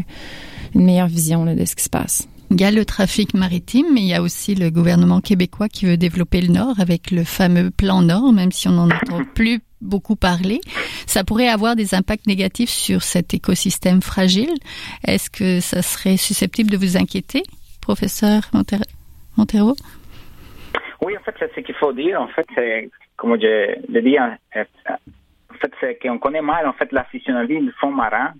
une 0.73 0.85
meilleure 0.85 1.09
vision 1.09 1.43
là, 1.43 1.55
de 1.55 1.65
ce 1.65 1.75
qui 1.75 1.83
se 1.83 1.89
passe. 1.89 2.27
Il 2.51 2.59
y 2.59 2.63
a 2.63 2.71
le 2.71 2.83
trafic 2.83 3.35
maritime, 3.35 3.85
mais 3.93 4.01
il 4.01 4.07
y 4.07 4.13
a 4.15 4.23
aussi 4.23 4.55
le 4.55 4.71
gouvernement 4.71 5.21
québécois 5.21 5.69
qui 5.69 5.85
veut 5.85 5.97
développer 5.97 6.41
le 6.41 6.47
Nord 6.47 6.79
avec 6.79 7.11
le 7.11 7.23
fameux 7.23 7.69
plan 7.69 8.01
Nord, 8.01 8.33
même 8.33 8.51
si 8.51 8.67
on 8.67 8.71
n'en 8.71 8.85
entend 8.85 9.21
plus 9.35 9.59
beaucoup 9.81 10.15
parler. 10.15 10.59
Ça 11.05 11.23
pourrait 11.23 11.47
avoir 11.47 11.75
des 11.75 11.93
impacts 11.93 12.25
négatifs 12.25 12.71
sur 12.71 13.03
cet 13.03 13.33
écosystème 13.33 14.01
fragile. 14.01 14.53
Est-ce 15.05 15.29
que 15.29 15.59
ça 15.59 15.81
serait 15.81 16.17
susceptible 16.17 16.71
de 16.71 16.77
vous 16.77 16.97
inquiéter, 16.97 17.43
professeur 17.81 18.49
Montero? 19.37 19.75
Oui, 21.01 21.15
en 21.17 21.21
fait, 21.21 21.35
c'est 21.39 21.53
ce 21.55 21.59
qu'il 21.61 21.75
faut 21.75 21.93
dire. 21.93 22.21
En 22.21 22.27
fait, 22.27 22.45
c'est, 22.55 22.89
comme 23.15 23.39
je 23.39 23.75
l'ai 23.91 24.01
dit, 24.01 24.19
en 24.19 24.35
en 24.55 25.53
fait, 25.61 25.71
c'est 25.79 25.95
qu'on 26.01 26.19
connaît 26.19 26.41
mal, 26.41 26.67
en 26.67 26.73
fait, 26.73 26.91
la 26.91 27.03
physionomie 27.05 27.59
du 27.61 27.71
fond 27.79 27.91
marin. 27.91 28.33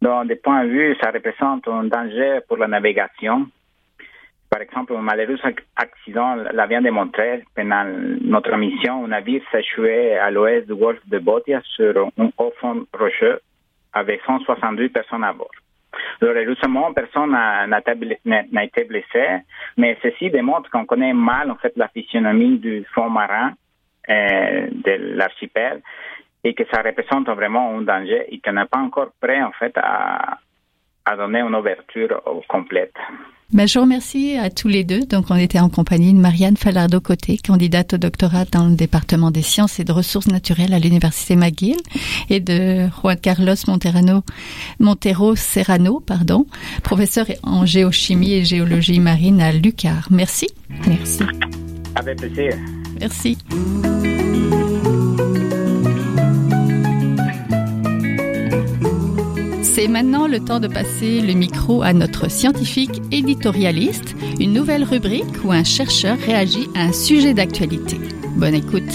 Donc, 0.00 0.26
des 0.26 0.36
points 0.36 0.64
de 0.64 0.68
vue, 0.70 0.96
ça 1.00 1.10
représente 1.10 1.66
un 1.68 1.84
danger 1.84 2.40
pour 2.48 2.56
la 2.56 2.66
navigation. 2.66 3.46
Par 4.50 4.60
exemple, 4.60 4.94
un 4.94 5.00
malheureux 5.00 5.36
ac- 5.44 5.62
accident 5.76 6.34
l'a 6.34 6.66
bien 6.66 6.82
démontré. 6.82 7.44
Pendant 7.54 7.84
notre 8.20 8.54
mission, 8.56 9.04
un 9.04 9.08
navire 9.08 9.42
échoué 9.54 10.16
à 10.18 10.30
l'ouest 10.30 10.66
du 10.66 10.74
golfe 10.74 11.06
de 11.08 11.18
Botia 11.18 11.62
sur 11.64 12.10
un 12.18 12.28
haut 12.36 12.52
fond 12.60 12.84
rocheux 12.92 13.40
avec 13.94 14.20
162 14.26 14.88
personnes 14.90 15.24
à 15.24 15.32
bord. 15.32 15.50
Heureusement, 16.20 16.92
personne 16.92 17.32
n'a 17.32 18.64
été 18.64 18.84
blessé, 18.84 19.26
mais 19.76 19.98
ceci 20.02 20.30
démontre 20.30 20.70
qu'on 20.70 20.86
connaît 20.86 21.12
mal 21.12 21.50
en 21.50 21.56
fait 21.56 21.72
la 21.76 21.88
physionomie 21.88 22.58
du 22.58 22.84
fond 22.94 23.10
marin 23.10 23.52
euh, 24.08 24.68
de 24.70 25.16
l'archipel 25.16 25.82
et 26.44 26.54
que 26.54 26.64
ça 26.72 26.82
représente 26.82 27.28
vraiment 27.28 27.76
un 27.76 27.82
danger 27.82 28.26
et 28.28 28.40
qu'on 28.40 28.52
n'est 28.52 28.66
pas 28.66 28.78
encore 28.78 29.12
prêt 29.20 29.42
en 29.42 29.52
fait 29.52 29.72
à, 29.76 30.38
donner 31.16 31.40
une 31.40 31.54
ouverture 31.54 32.22
complète. 32.48 32.94
Ben, 33.52 33.68
je 33.68 33.78
vous 33.78 33.84
remercie 33.84 34.36
à 34.38 34.48
tous 34.48 34.68
les 34.68 34.82
deux. 34.82 35.04
Donc, 35.04 35.26
on 35.28 35.36
était 35.36 35.58
en 35.58 35.68
compagnie 35.68 36.14
de 36.14 36.18
Marianne 36.18 36.56
Falardeau-Côté, 36.56 37.36
candidate 37.36 37.92
au 37.94 37.98
doctorat 37.98 38.46
dans 38.46 38.66
le 38.66 38.76
département 38.76 39.30
des 39.30 39.42
sciences 39.42 39.78
et 39.78 39.84
de 39.84 39.92
ressources 39.92 40.28
naturelles 40.28 40.72
à 40.72 40.78
l'Université 40.78 41.36
McGill, 41.36 41.76
et 42.30 42.40
de 42.40 42.88
Juan 42.88 43.18
Carlos 43.20 43.54
Monterano, 43.68 44.22
Montero 44.80 45.36
Serrano, 45.36 46.00
pardon, 46.00 46.46
professeur 46.82 47.26
en 47.42 47.66
géochimie 47.66 48.32
et 48.32 48.44
géologie 48.44 49.00
marine 49.00 49.42
à 49.42 49.52
l'UQAR. 49.52 50.08
Merci. 50.10 50.48
Merci. 50.86 51.22
Avec 51.94 52.18
plaisir. 52.18 52.56
Merci. 53.00 53.36
C'est 59.74 59.88
maintenant 59.88 60.28
le 60.28 60.36
temps 60.36 60.60
de 60.60 60.68
passer 60.68 61.24
le 61.24 61.32
micro 61.32 61.80
à 61.80 61.94
notre 61.94 62.28
scientifique 62.28 63.00
éditorialiste, 63.10 64.12
une 64.38 64.52
nouvelle 64.52 64.84
rubrique 64.84 65.32
où 65.46 65.50
un 65.50 65.64
chercheur 65.64 66.20
réagit 66.20 66.68
à 66.76 66.92
un 66.92 66.92
sujet 66.92 67.32
d'actualité. 67.32 67.96
Bonne 68.36 68.52
écoute. 68.52 68.92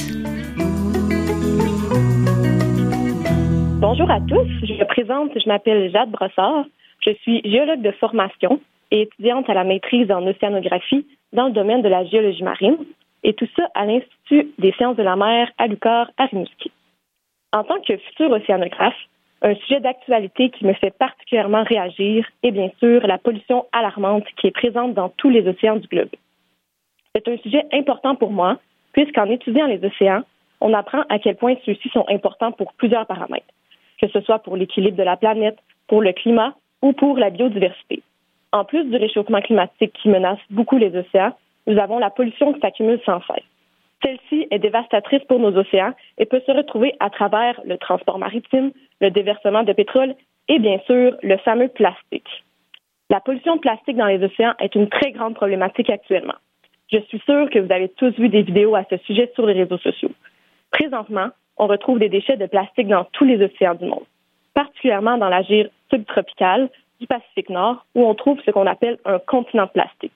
Bonjour 3.82 4.06
à 4.06 4.22
tous, 4.22 4.46
je 4.70 4.74
me 4.78 4.86
présente, 4.86 5.32
je 5.34 5.50
m'appelle 5.50 5.90
Jade 5.90 6.12
Brossard, 6.12 6.66
je 7.02 7.10
suis 7.26 7.42
géologue 7.44 7.82
de 7.82 7.92
formation 7.98 8.62
et 8.92 9.02
étudiante 9.10 9.50
à 9.50 9.56
la 9.56 9.64
maîtrise 9.64 10.12
en 10.12 10.28
océanographie 10.28 11.08
dans 11.34 11.48
le 11.48 11.54
domaine 11.54 11.82
de 11.82 11.90
la 11.90 12.06
géologie 12.06 12.44
marine, 12.44 12.78
et 13.24 13.34
tout 13.34 13.50
ça 13.56 13.68
à 13.74 13.88
l'Institut 13.88 14.54
des 14.60 14.74
sciences 14.74 14.96
de 14.96 15.02
la 15.02 15.16
mer 15.16 15.50
à 15.58 15.66
Lucar, 15.66 16.12
à 16.20 16.28
Rimouski. 16.28 16.70
En 17.52 17.64
tant 17.64 17.82
que 17.82 17.98
futur 17.98 18.30
océanographe, 18.30 18.94
un 19.42 19.56
sujet 19.56 19.80
d'actualité 19.80 20.50
qui 20.50 20.66
me 20.66 20.74
fait 20.74 20.92
particulièrement 20.98 21.64
réagir 21.64 22.26
est 22.44 22.52
bien 22.52 22.72
sûr 22.80 23.06
la 23.06 23.18
pollution 23.18 23.66
alarmante 23.72 24.26
qui 24.40 24.48
est 24.48 24.52
présente 24.52 24.94
dans 24.94 25.10
tous 25.10 25.30
les 25.30 25.48
océans 25.48 25.78
du 25.78 25.88
globe. 25.88 26.10
C'est 27.14 27.28
un 27.28 27.38
sujet 27.38 27.64
important 27.72 28.16
pour 28.16 28.32
moi, 28.32 28.58
puisqu'en 28.94 29.26
étudiant 29.26 29.68
les 29.68 29.84
océans, 29.84 30.24
on 30.62 30.74
apprend 30.74 31.04
à 31.10 31.20
quel 31.20 31.36
point 31.36 31.56
ceux-ci 31.66 31.90
sont 31.90 32.06
importants 32.10 32.52
pour 32.52 32.74
plusieurs 32.74 33.06
paramètres, 33.06 33.54
que 34.02 34.08
ce 34.08 34.22
soit 34.22 34.40
pour 34.40 34.58
l'équilibre 34.58 34.98
de 34.98 35.04
la 35.04 35.18
planète, 35.18 35.58
pour 35.88 36.02
le 36.02 36.14
climat 36.14 36.56
ou 36.82 36.94
pour 36.94 37.18
la 37.18 37.30
biodiversité. 37.30 38.02
En 38.52 38.66
plus 38.66 38.86
du 38.86 38.98
réchauffement 38.98 39.42
climatique 39.42 39.94
qui 40.02 40.10
menace 40.10 40.40
beaucoup 40.50 40.78
les 40.78 40.96
océans, 40.96 41.36
nous 41.68 41.78
avons 41.78 42.00
la 42.00 42.10
pollution 42.10 42.54
qui 42.54 42.60
s'accumule 42.60 43.00
sans 43.06 43.22
cesse. 43.22 43.44
Celle-ci 44.04 44.48
est 44.52 44.60
dévastatrice 44.60 45.24
pour 45.26 45.40
nos 45.40 45.56
océans 45.58 45.94
et 46.18 46.26
peut 46.26 46.42
se 46.46 46.52
retrouver 46.52 46.94
à 47.00 47.10
travers 47.10 47.60
le 47.66 47.78
transport 47.78 48.20
maritime, 48.20 48.72
le 49.02 49.10
déversement 49.10 49.64
de 49.64 49.74
pétrole 49.74 50.16
et 50.48 50.60
bien 50.60 50.80
sûr 50.86 51.16
le 51.22 51.38
fameux 51.38 51.68
plastique. 51.68 52.44
La 53.10 53.20
pollution 53.20 53.56
de 53.56 53.62
plastique 53.62 53.98
dans 53.98 54.06
les 54.06 54.24
océans 54.24 54.54
est 54.60 54.76
une 54.76 54.90
très 54.90 55.12
grande 55.12 55.36
problématique 55.36 55.90
actuellement. 55.90 56.36
Je 56.92 57.00
suis 57.00 57.20
sûre 57.20 57.50
que 57.50 57.60
vous 57.60 57.72
avez 57.72 57.90
tous 57.90 58.14
vu 58.18 58.30
des 58.30 58.44
vidéos 58.44 58.76
à 58.76 58.84
ce 58.90 58.98
sujet 58.98 59.32
sur 59.34 59.46
les 59.46 59.54
réseaux 59.54 59.78
sociaux. 59.78 60.12
Présentement, 60.72 61.30
on 61.58 61.68
retrouve 61.68 62.00
des 62.00 62.10
déchets 62.10 62.38
de 62.38 62.46
plastique 62.46 62.88
dans 62.88 63.06
tous 63.14 63.26
les 63.26 63.44
océans 63.44 63.76
du 63.76 63.86
monde, 63.86 64.06
particulièrement 64.54 65.18
dans 65.18 65.30
la 65.30 65.42
gire 65.42 65.70
subtropicale 65.90 66.70
du 67.00 67.08
Pacifique 67.08 67.50
Nord, 67.50 67.86
où 67.96 68.06
on 68.06 68.14
trouve 68.14 68.40
ce 68.46 68.52
qu'on 68.52 68.68
appelle 68.68 68.98
un 69.06 69.20
continent 69.20 69.68
plastique. 69.68 70.14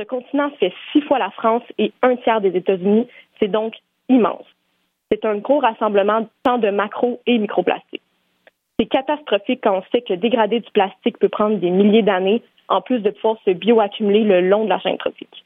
Ce 0.00 0.04
continent 0.06 0.50
fait 0.58 0.72
six 0.92 1.02
fois 1.02 1.18
la 1.18 1.30
France 1.30 1.62
et 1.76 1.92
un 2.00 2.16
tiers 2.16 2.40
des 2.40 2.56
États-Unis. 2.56 3.06
C'est 3.38 3.48
donc 3.48 3.74
immense. 4.08 4.46
C'est 5.12 5.26
un 5.26 5.36
gros 5.36 5.58
rassemblement 5.58 6.26
tant 6.42 6.56
de 6.56 6.70
macro 6.70 7.20
et 7.26 7.36
microplastiques. 7.36 8.00
C'est 8.78 8.86
catastrophique 8.86 9.60
quand 9.62 9.76
on 9.76 9.82
sait 9.92 10.00
que 10.00 10.14
dégrader 10.14 10.60
du 10.60 10.70
plastique 10.70 11.18
peut 11.18 11.28
prendre 11.28 11.58
des 11.58 11.68
milliers 11.68 12.00
d'années, 12.00 12.42
en 12.68 12.80
plus 12.80 13.00
de 13.00 13.10
pouvoir 13.10 13.36
se 13.44 13.50
bioaccumuler 13.50 14.22
le 14.22 14.48
long 14.48 14.64
de 14.64 14.70
la 14.70 14.78
chaîne 14.78 14.96
tropique. 14.96 15.44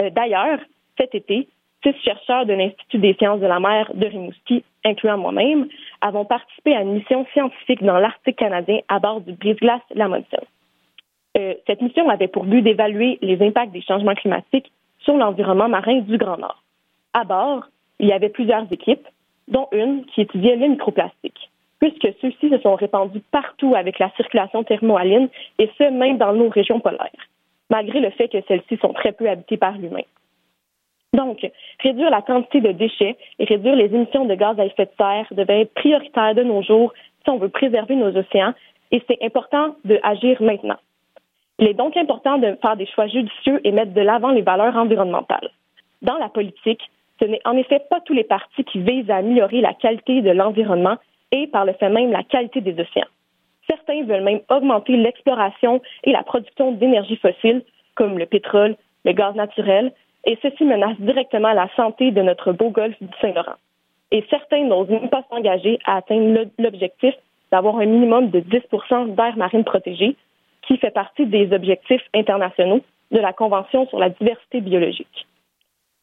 Euh, 0.00 0.08
D'ailleurs, 0.08 0.60
cet 0.98 1.14
été, 1.14 1.46
six 1.82 1.94
chercheurs 2.02 2.46
de 2.46 2.54
l'Institut 2.54 2.98
des 2.98 3.12
sciences 3.14 3.40
de 3.40 3.46
la 3.46 3.60
mer 3.60 3.90
de 3.92 4.06
Rimouski, 4.06 4.64
incluant 4.82 5.18
moi-même, 5.18 5.68
avons 6.00 6.24
participé 6.24 6.74
à 6.74 6.80
une 6.80 6.94
mission 6.94 7.26
scientifique 7.34 7.82
dans 7.82 7.98
l'Arctique 7.98 8.36
canadien 8.36 8.78
à 8.88 8.98
bord 8.98 9.20
du 9.20 9.32
brise-glace 9.32 9.82
Lamondson. 9.94 10.46
Euh, 11.38 11.54
cette 11.66 11.80
mission 11.80 12.08
avait 12.08 12.28
pour 12.28 12.44
but 12.44 12.62
d'évaluer 12.62 13.18
les 13.22 13.40
impacts 13.42 13.72
des 13.72 13.82
changements 13.82 14.14
climatiques 14.14 14.72
sur 14.98 15.16
l'environnement 15.16 15.68
marin 15.68 16.00
du 16.00 16.18
Grand 16.18 16.38
Nord. 16.38 16.62
À 17.12 17.24
bord, 17.24 17.66
il 17.98 18.08
y 18.08 18.12
avait 18.12 18.28
plusieurs 18.28 18.70
équipes, 18.72 19.06
dont 19.48 19.68
une 19.72 20.04
qui 20.06 20.22
étudiait 20.22 20.56
les 20.56 20.68
microplastiques, 20.68 21.50
puisque 21.80 22.08
ceux-ci 22.20 22.50
se 22.50 22.58
sont 22.58 22.74
répandus 22.74 23.22
partout 23.30 23.74
avec 23.74 23.98
la 23.98 24.10
circulation 24.16 24.64
thermohaline, 24.64 25.28
et 25.58 25.70
ce, 25.78 25.84
même 25.90 26.18
dans 26.18 26.32
nos 26.32 26.48
régions 26.48 26.80
polaires, 26.80 27.28
malgré 27.68 28.00
le 28.00 28.10
fait 28.10 28.28
que 28.28 28.38
celles-ci 28.48 28.76
sont 28.78 28.92
très 28.92 29.12
peu 29.12 29.28
habitées 29.28 29.56
par 29.56 29.76
l'humain. 29.78 30.02
Donc, 31.12 31.44
réduire 31.80 32.10
la 32.10 32.22
quantité 32.22 32.60
de 32.60 32.72
déchets 32.72 33.16
et 33.38 33.44
réduire 33.44 33.74
les 33.74 33.92
émissions 33.92 34.24
de 34.26 34.34
gaz 34.34 34.58
à 34.60 34.66
effet 34.66 34.86
de 34.86 34.90
serre 34.96 35.26
devait 35.32 35.62
être 35.62 35.74
prioritaire 35.74 36.34
de 36.34 36.44
nos 36.44 36.62
jours 36.62 36.92
si 37.24 37.30
on 37.30 37.38
veut 37.38 37.48
préserver 37.48 37.96
nos 37.96 38.16
océans, 38.16 38.54
et 38.92 39.02
c'est 39.08 39.22
important 39.22 39.76
d'agir 39.84 40.40
maintenant. 40.42 40.78
Il 41.60 41.68
est 41.68 41.74
donc 41.74 41.94
important 41.98 42.38
de 42.38 42.56
faire 42.62 42.76
des 42.76 42.86
choix 42.86 43.06
judicieux 43.06 43.60
et 43.64 43.70
mettre 43.70 43.92
de 43.92 44.00
l'avant 44.00 44.30
les 44.30 44.40
valeurs 44.40 44.76
environnementales. 44.76 45.50
Dans 46.00 46.16
la 46.16 46.30
politique, 46.30 46.80
ce 47.20 47.26
n'est 47.26 47.42
en 47.44 47.54
effet 47.54 47.82
pas 47.90 48.00
tous 48.00 48.14
les 48.14 48.24
partis 48.24 48.64
qui 48.64 48.80
visent 48.80 49.10
à 49.10 49.16
améliorer 49.16 49.60
la 49.60 49.74
qualité 49.74 50.22
de 50.22 50.30
l'environnement 50.30 50.96
et 51.32 51.46
par 51.48 51.66
le 51.66 51.74
fait 51.74 51.90
même 51.90 52.10
la 52.10 52.22
qualité 52.22 52.62
des 52.62 52.72
océans. 52.80 53.12
Certains 53.66 54.04
veulent 54.04 54.24
même 54.24 54.40
augmenter 54.48 54.96
l'exploration 54.96 55.82
et 56.04 56.12
la 56.12 56.22
production 56.22 56.72
d'énergie 56.72 57.16
fossile, 57.16 57.62
comme 57.94 58.18
le 58.18 58.24
pétrole, 58.24 58.74
le 59.04 59.12
gaz 59.12 59.34
naturel, 59.34 59.92
et 60.24 60.38
ceci 60.40 60.64
menace 60.64 60.98
directement 60.98 61.52
la 61.52 61.68
santé 61.76 62.10
de 62.10 62.22
notre 62.22 62.52
beau 62.52 62.70
golfe 62.70 62.96
du 63.02 63.08
Saint-Laurent. 63.20 63.56
Et 64.12 64.24
certains 64.30 64.64
n'osent 64.64 64.88
pas 65.10 65.24
s'engager 65.30 65.78
à 65.84 65.98
atteindre 65.98 66.46
l'objectif 66.58 67.14
d'avoir 67.52 67.76
un 67.76 67.86
minimum 67.86 68.30
de 68.30 68.40
10% 68.40 69.14
d'air 69.14 69.36
marine 69.36 69.64
protégé, 69.64 70.16
qui 70.66 70.76
fait 70.78 70.90
partie 70.90 71.26
des 71.26 71.52
objectifs 71.52 72.02
internationaux 72.14 72.80
de 73.10 73.18
la 73.18 73.32
Convention 73.32 73.86
sur 73.88 73.98
la 73.98 74.10
diversité 74.10 74.60
biologique. 74.60 75.26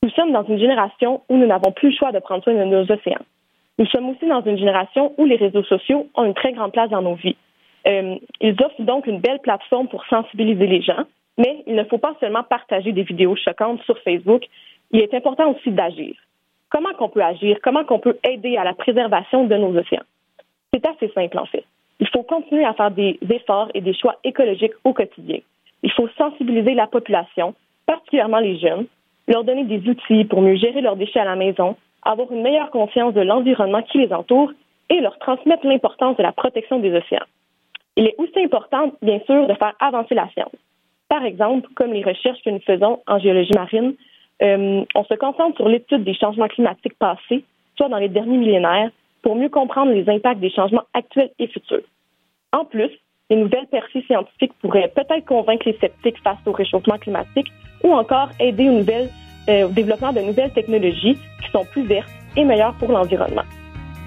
Nous 0.04 0.10
sommes 0.12 0.32
dans 0.32 0.44
une 0.44 0.60
génération 0.60 1.22
où 1.30 1.38
nous 1.38 1.48
n'avons 1.48 1.72
plus 1.72 1.90
le 1.90 1.96
choix 1.96 2.12
de 2.12 2.20
prendre 2.20 2.44
soin 2.44 2.54
de 2.54 2.64
nos 2.64 2.92
océans. 2.92 3.26
Nous 3.80 3.86
sommes 3.88 4.10
aussi 4.10 4.28
dans 4.28 4.42
une 4.42 4.58
génération 4.58 5.14
où 5.18 5.26
les 5.26 5.36
réseaux 5.36 5.64
sociaux 5.64 6.08
ont 6.16 6.26
une 6.26 6.34
très 6.34 6.54
grande 6.54 6.72
place 6.72 6.90
dans 6.90 7.02
nos 7.02 7.16
vies. 7.16 7.36
Euh, 7.88 8.18
ils 8.42 8.56
offrent 8.64 8.82
donc 8.82 9.08
une 9.08 9.20
belle 9.20 9.40
plateforme 9.40 9.88
pour 9.88 10.06
sensibiliser 10.06 10.68
les 10.68 10.82
gens, 10.82 11.06
mais 11.38 11.64
il 11.68 11.76
ne 11.76 11.84
faut 11.84 12.00
pas 12.00 12.16
seulement 12.20 12.44
partager 12.44 12.92
des 12.92 13.04
vidéos 13.04 13.36
choquantes 13.36 13.82
sur 13.84 13.98
Facebook. 14.00 14.44
Il 14.92 15.02
est 15.02 15.14
important 15.14 15.52
aussi 15.52 15.72
d'agir. 15.72 16.16
Comment 16.70 16.94
qu'on 16.94 17.10
peut 17.10 17.24
agir? 17.24 17.60
Comment 17.64 17.86
qu'on 17.86 18.00
peut 18.00 18.18
aider 18.24 18.58
à 18.58 18.64
la 18.64 18.74
préservation 18.74 19.46
de 19.46 19.56
nos 19.56 19.78
océans? 19.78 20.04
C'est 20.74 20.86
assez 20.86 21.10
simple 21.14 21.38
en 21.38 21.46
fait. 21.46 21.64
Il 22.00 22.08
faut 22.10 22.24
continuer 22.24 22.66
à 22.66 22.74
faire 22.74 22.92
des 22.92 23.20
efforts 23.30 23.70
et 23.74 23.82
des 23.82 23.94
choix 23.94 24.16
écologiques 24.24 24.74
au 24.84 24.94
quotidien. 24.94 25.40
Il 25.84 25.92
faut 25.92 26.08
sensibiliser 26.18 26.74
la 26.74 26.88
population, 26.88 27.56
particulièrement 27.86 28.40
les 28.40 28.60
jeunes, 28.60 28.86
leur 29.28 29.44
donner 29.44 29.66
des 29.66 29.88
outils 29.90 30.26
pour 30.26 30.42
mieux 30.42 30.56
gérer 30.56 30.82
leurs 30.82 30.96
déchets 30.96 31.20
à 31.20 31.26
la 31.26 31.36
maison, 31.36 31.76
avoir 32.04 32.32
une 32.32 32.42
meilleure 32.42 32.72
conscience 32.72 33.14
de 33.14 33.22
l'environnement 33.22 33.82
qui 33.82 33.98
les 34.00 34.14
entoure 34.14 34.52
et 34.90 35.02
leur 35.02 35.18
transmettre 35.20 35.66
l'importance 35.66 36.18
de 36.18 36.24
la 36.24 36.32
protection 36.32 36.80
des 36.80 36.96
océans. 36.96 37.26
Il 37.96 38.06
est 38.06 38.16
aussi 38.18 38.40
important, 38.40 38.92
bien 39.02 39.20
sûr, 39.26 39.48
de 39.48 39.54
faire 39.56 39.74
avancer 39.80 40.16
la 40.16 40.30
science. 40.30 40.54
Par 41.10 41.26
exemple, 41.26 41.68
comme 41.76 41.94
les 41.94 42.04
recherches 42.04 42.42
que 42.44 42.50
nous 42.50 42.60
faisons 42.60 43.02
en 43.08 43.20
géologie 43.20 43.54
marine, 43.56 43.96
euh, 44.42 44.84
on 44.94 45.04
se 45.04 45.14
concentre 45.16 45.58
sur 45.58 45.68
l'étude 45.68 46.04
des 46.04 46.14
changements 46.14 46.48
climatiques 46.48 46.98
passés, 47.00 47.44
soit 47.76 47.90
dans 47.90 47.98
les 47.98 48.10
derniers 48.10 48.38
millénaires, 48.38 48.92
pour 49.22 49.36
mieux 49.36 49.50
comprendre 49.50 49.92
les 49.92 50.10
impacts 50.10 50.40
des 50.40 50.52
changements 50.52 50.84
actuels 50.94 51.32
et 51.40 51.48
futurs. 51.48 51.84
En 52.54 52.66
plus, 52.66 52.92
les 53.30 53.36
nouvelles 53.36 53.68
percées 53.68 54.04
scientifiques 54.08 54.54
pourraient 54.62 54.92
peut-être 54.96 55.26
convaincre 55.26 55.64
les 55.66 55.78
sceptiques 55.80 56.22
face 56.24 56.38
au 56.46 56.52
réchauffement 56.52 56.98
climatique 56.98 57.48
ou 57.84 57.92
encore 57.92 58.30
aider 58.40 58.70
au, 58.70 58.84
euh, 59.50 59.68
au 59.68 59.70
développement 59.70 60.14
de 60.14 60.22
nouvelles 60.22 60.54
technologies 60.54 61.16
qui 61.16 61.52
sont 61.52 61.66
plus 61.66 61.84
vertes 61.84 62.10
et 62.36 62.46
meilleures 62.46 62.76
pour 62.76 62.92
l'environnement. 62.92 63.44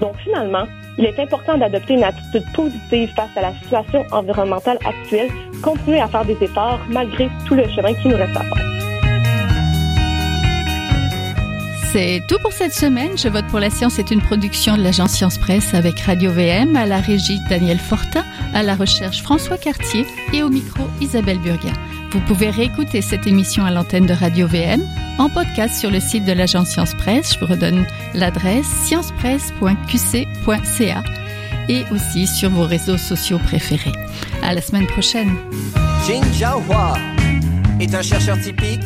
Donc 0.00 0.16
finalement, 0.16 0.64
il 0.96 1.04
est 1.04 1.18
important 1.18 1.58
d'adopter 1.58 1.94
une 1.94 2.04
attitude 2.04 2.44
positive 2.54 3.10
face 3.14 3.36
à 3.36 3.42
la 3.42 3.52
situation 3.54 4.04
environnementale 4.12 4.78
actuelle, 4.84 5.28
continuer 5.62 6.00
à 6.00 6.08
faire 6.08 6.24
des 6.24 6.42
efforts 6.42 6.80
malgré 6.88 7.28
tout 7.46 7.54
le 7.54 7.64
chemin 7.68 7.92
qui 7.94 8.08
nous 8.08 8.16
reste 8.16 8.36
à 8.36 8.40
faire. 8.40 8.79
C'est 11.92 12.22
tout 12.29 12.38
pour 12.40 12.53
cette 12.53 12.72
semaine. 12.72 13.18
Je 13.18 13.29
vote 13.29 13.48
pour 13.48 13.59
la 13.59 13.68
science 13.68 13.98
est 13.98 14.12
une 14.12 14.22
production 14.22 14.76
de 14.76 14.83
l'agence 14.83 15.11
Science 15.11 15.38
Presse 15.38 15.74
avec 15.74 15.98
Radio 15.98 16.31
VM, 16.31 16.76
à 16.76 16.87
la 16.87 17.00
régie 17.00 17.40
Daniel 17.48 17.81
Fortin, 17.81 18.22
à 18.55 18.62
la 18.62 18.76
recherche 18.76 19.22
François 19.22 19.59
Cartier 19.59 20.07
et 20.33 20.44
au 20.44 20.50
micro 20.50 20.85
Isabelle 21.00 21.40
Burguin. 21.40 21.72
Vous 22.12 22.20
pouvez 22.20 22.50
réécouter 22.50 23.03
cette 23.03 23.26
émission 23.26 23.64
à 23.64 23.72
l'antenne 23.72 24.07
de 24.07 24.12
Radio 24.12 24.46
VM 24.46 24.87
en 25.18 25.29
podcast 25.29 25.81
sur 25.81 25.90
le 25.90 25.98
site 25.98 26.24
de 26.24 26.31
l'agence 26.33 26.68
Science 26.68 26.94
Presse. 26.94 27.35
Je 27.35 27.40
vous 27.40 27.46
redonne 27.46 27.85
l'adresse 28.14 28.68
sciencepresse.qc.ca 28.85 31.03
et 31.68 31.83
aussi 31.92 32.29
sur 32.29 32.50
vos 32.50 32.66
réseaux 32.66 32.98
sociaux 32.98 33.40
préférés. 33.40 33.90
À 34.44 34.55
la 34.55 34.61
semaine 34.61 34.87
prochaine. 34.87 35.35
Est 37.81 37.94
un 37.94 38.03
chercheur 38.03 38.40
typique 38.40 38.81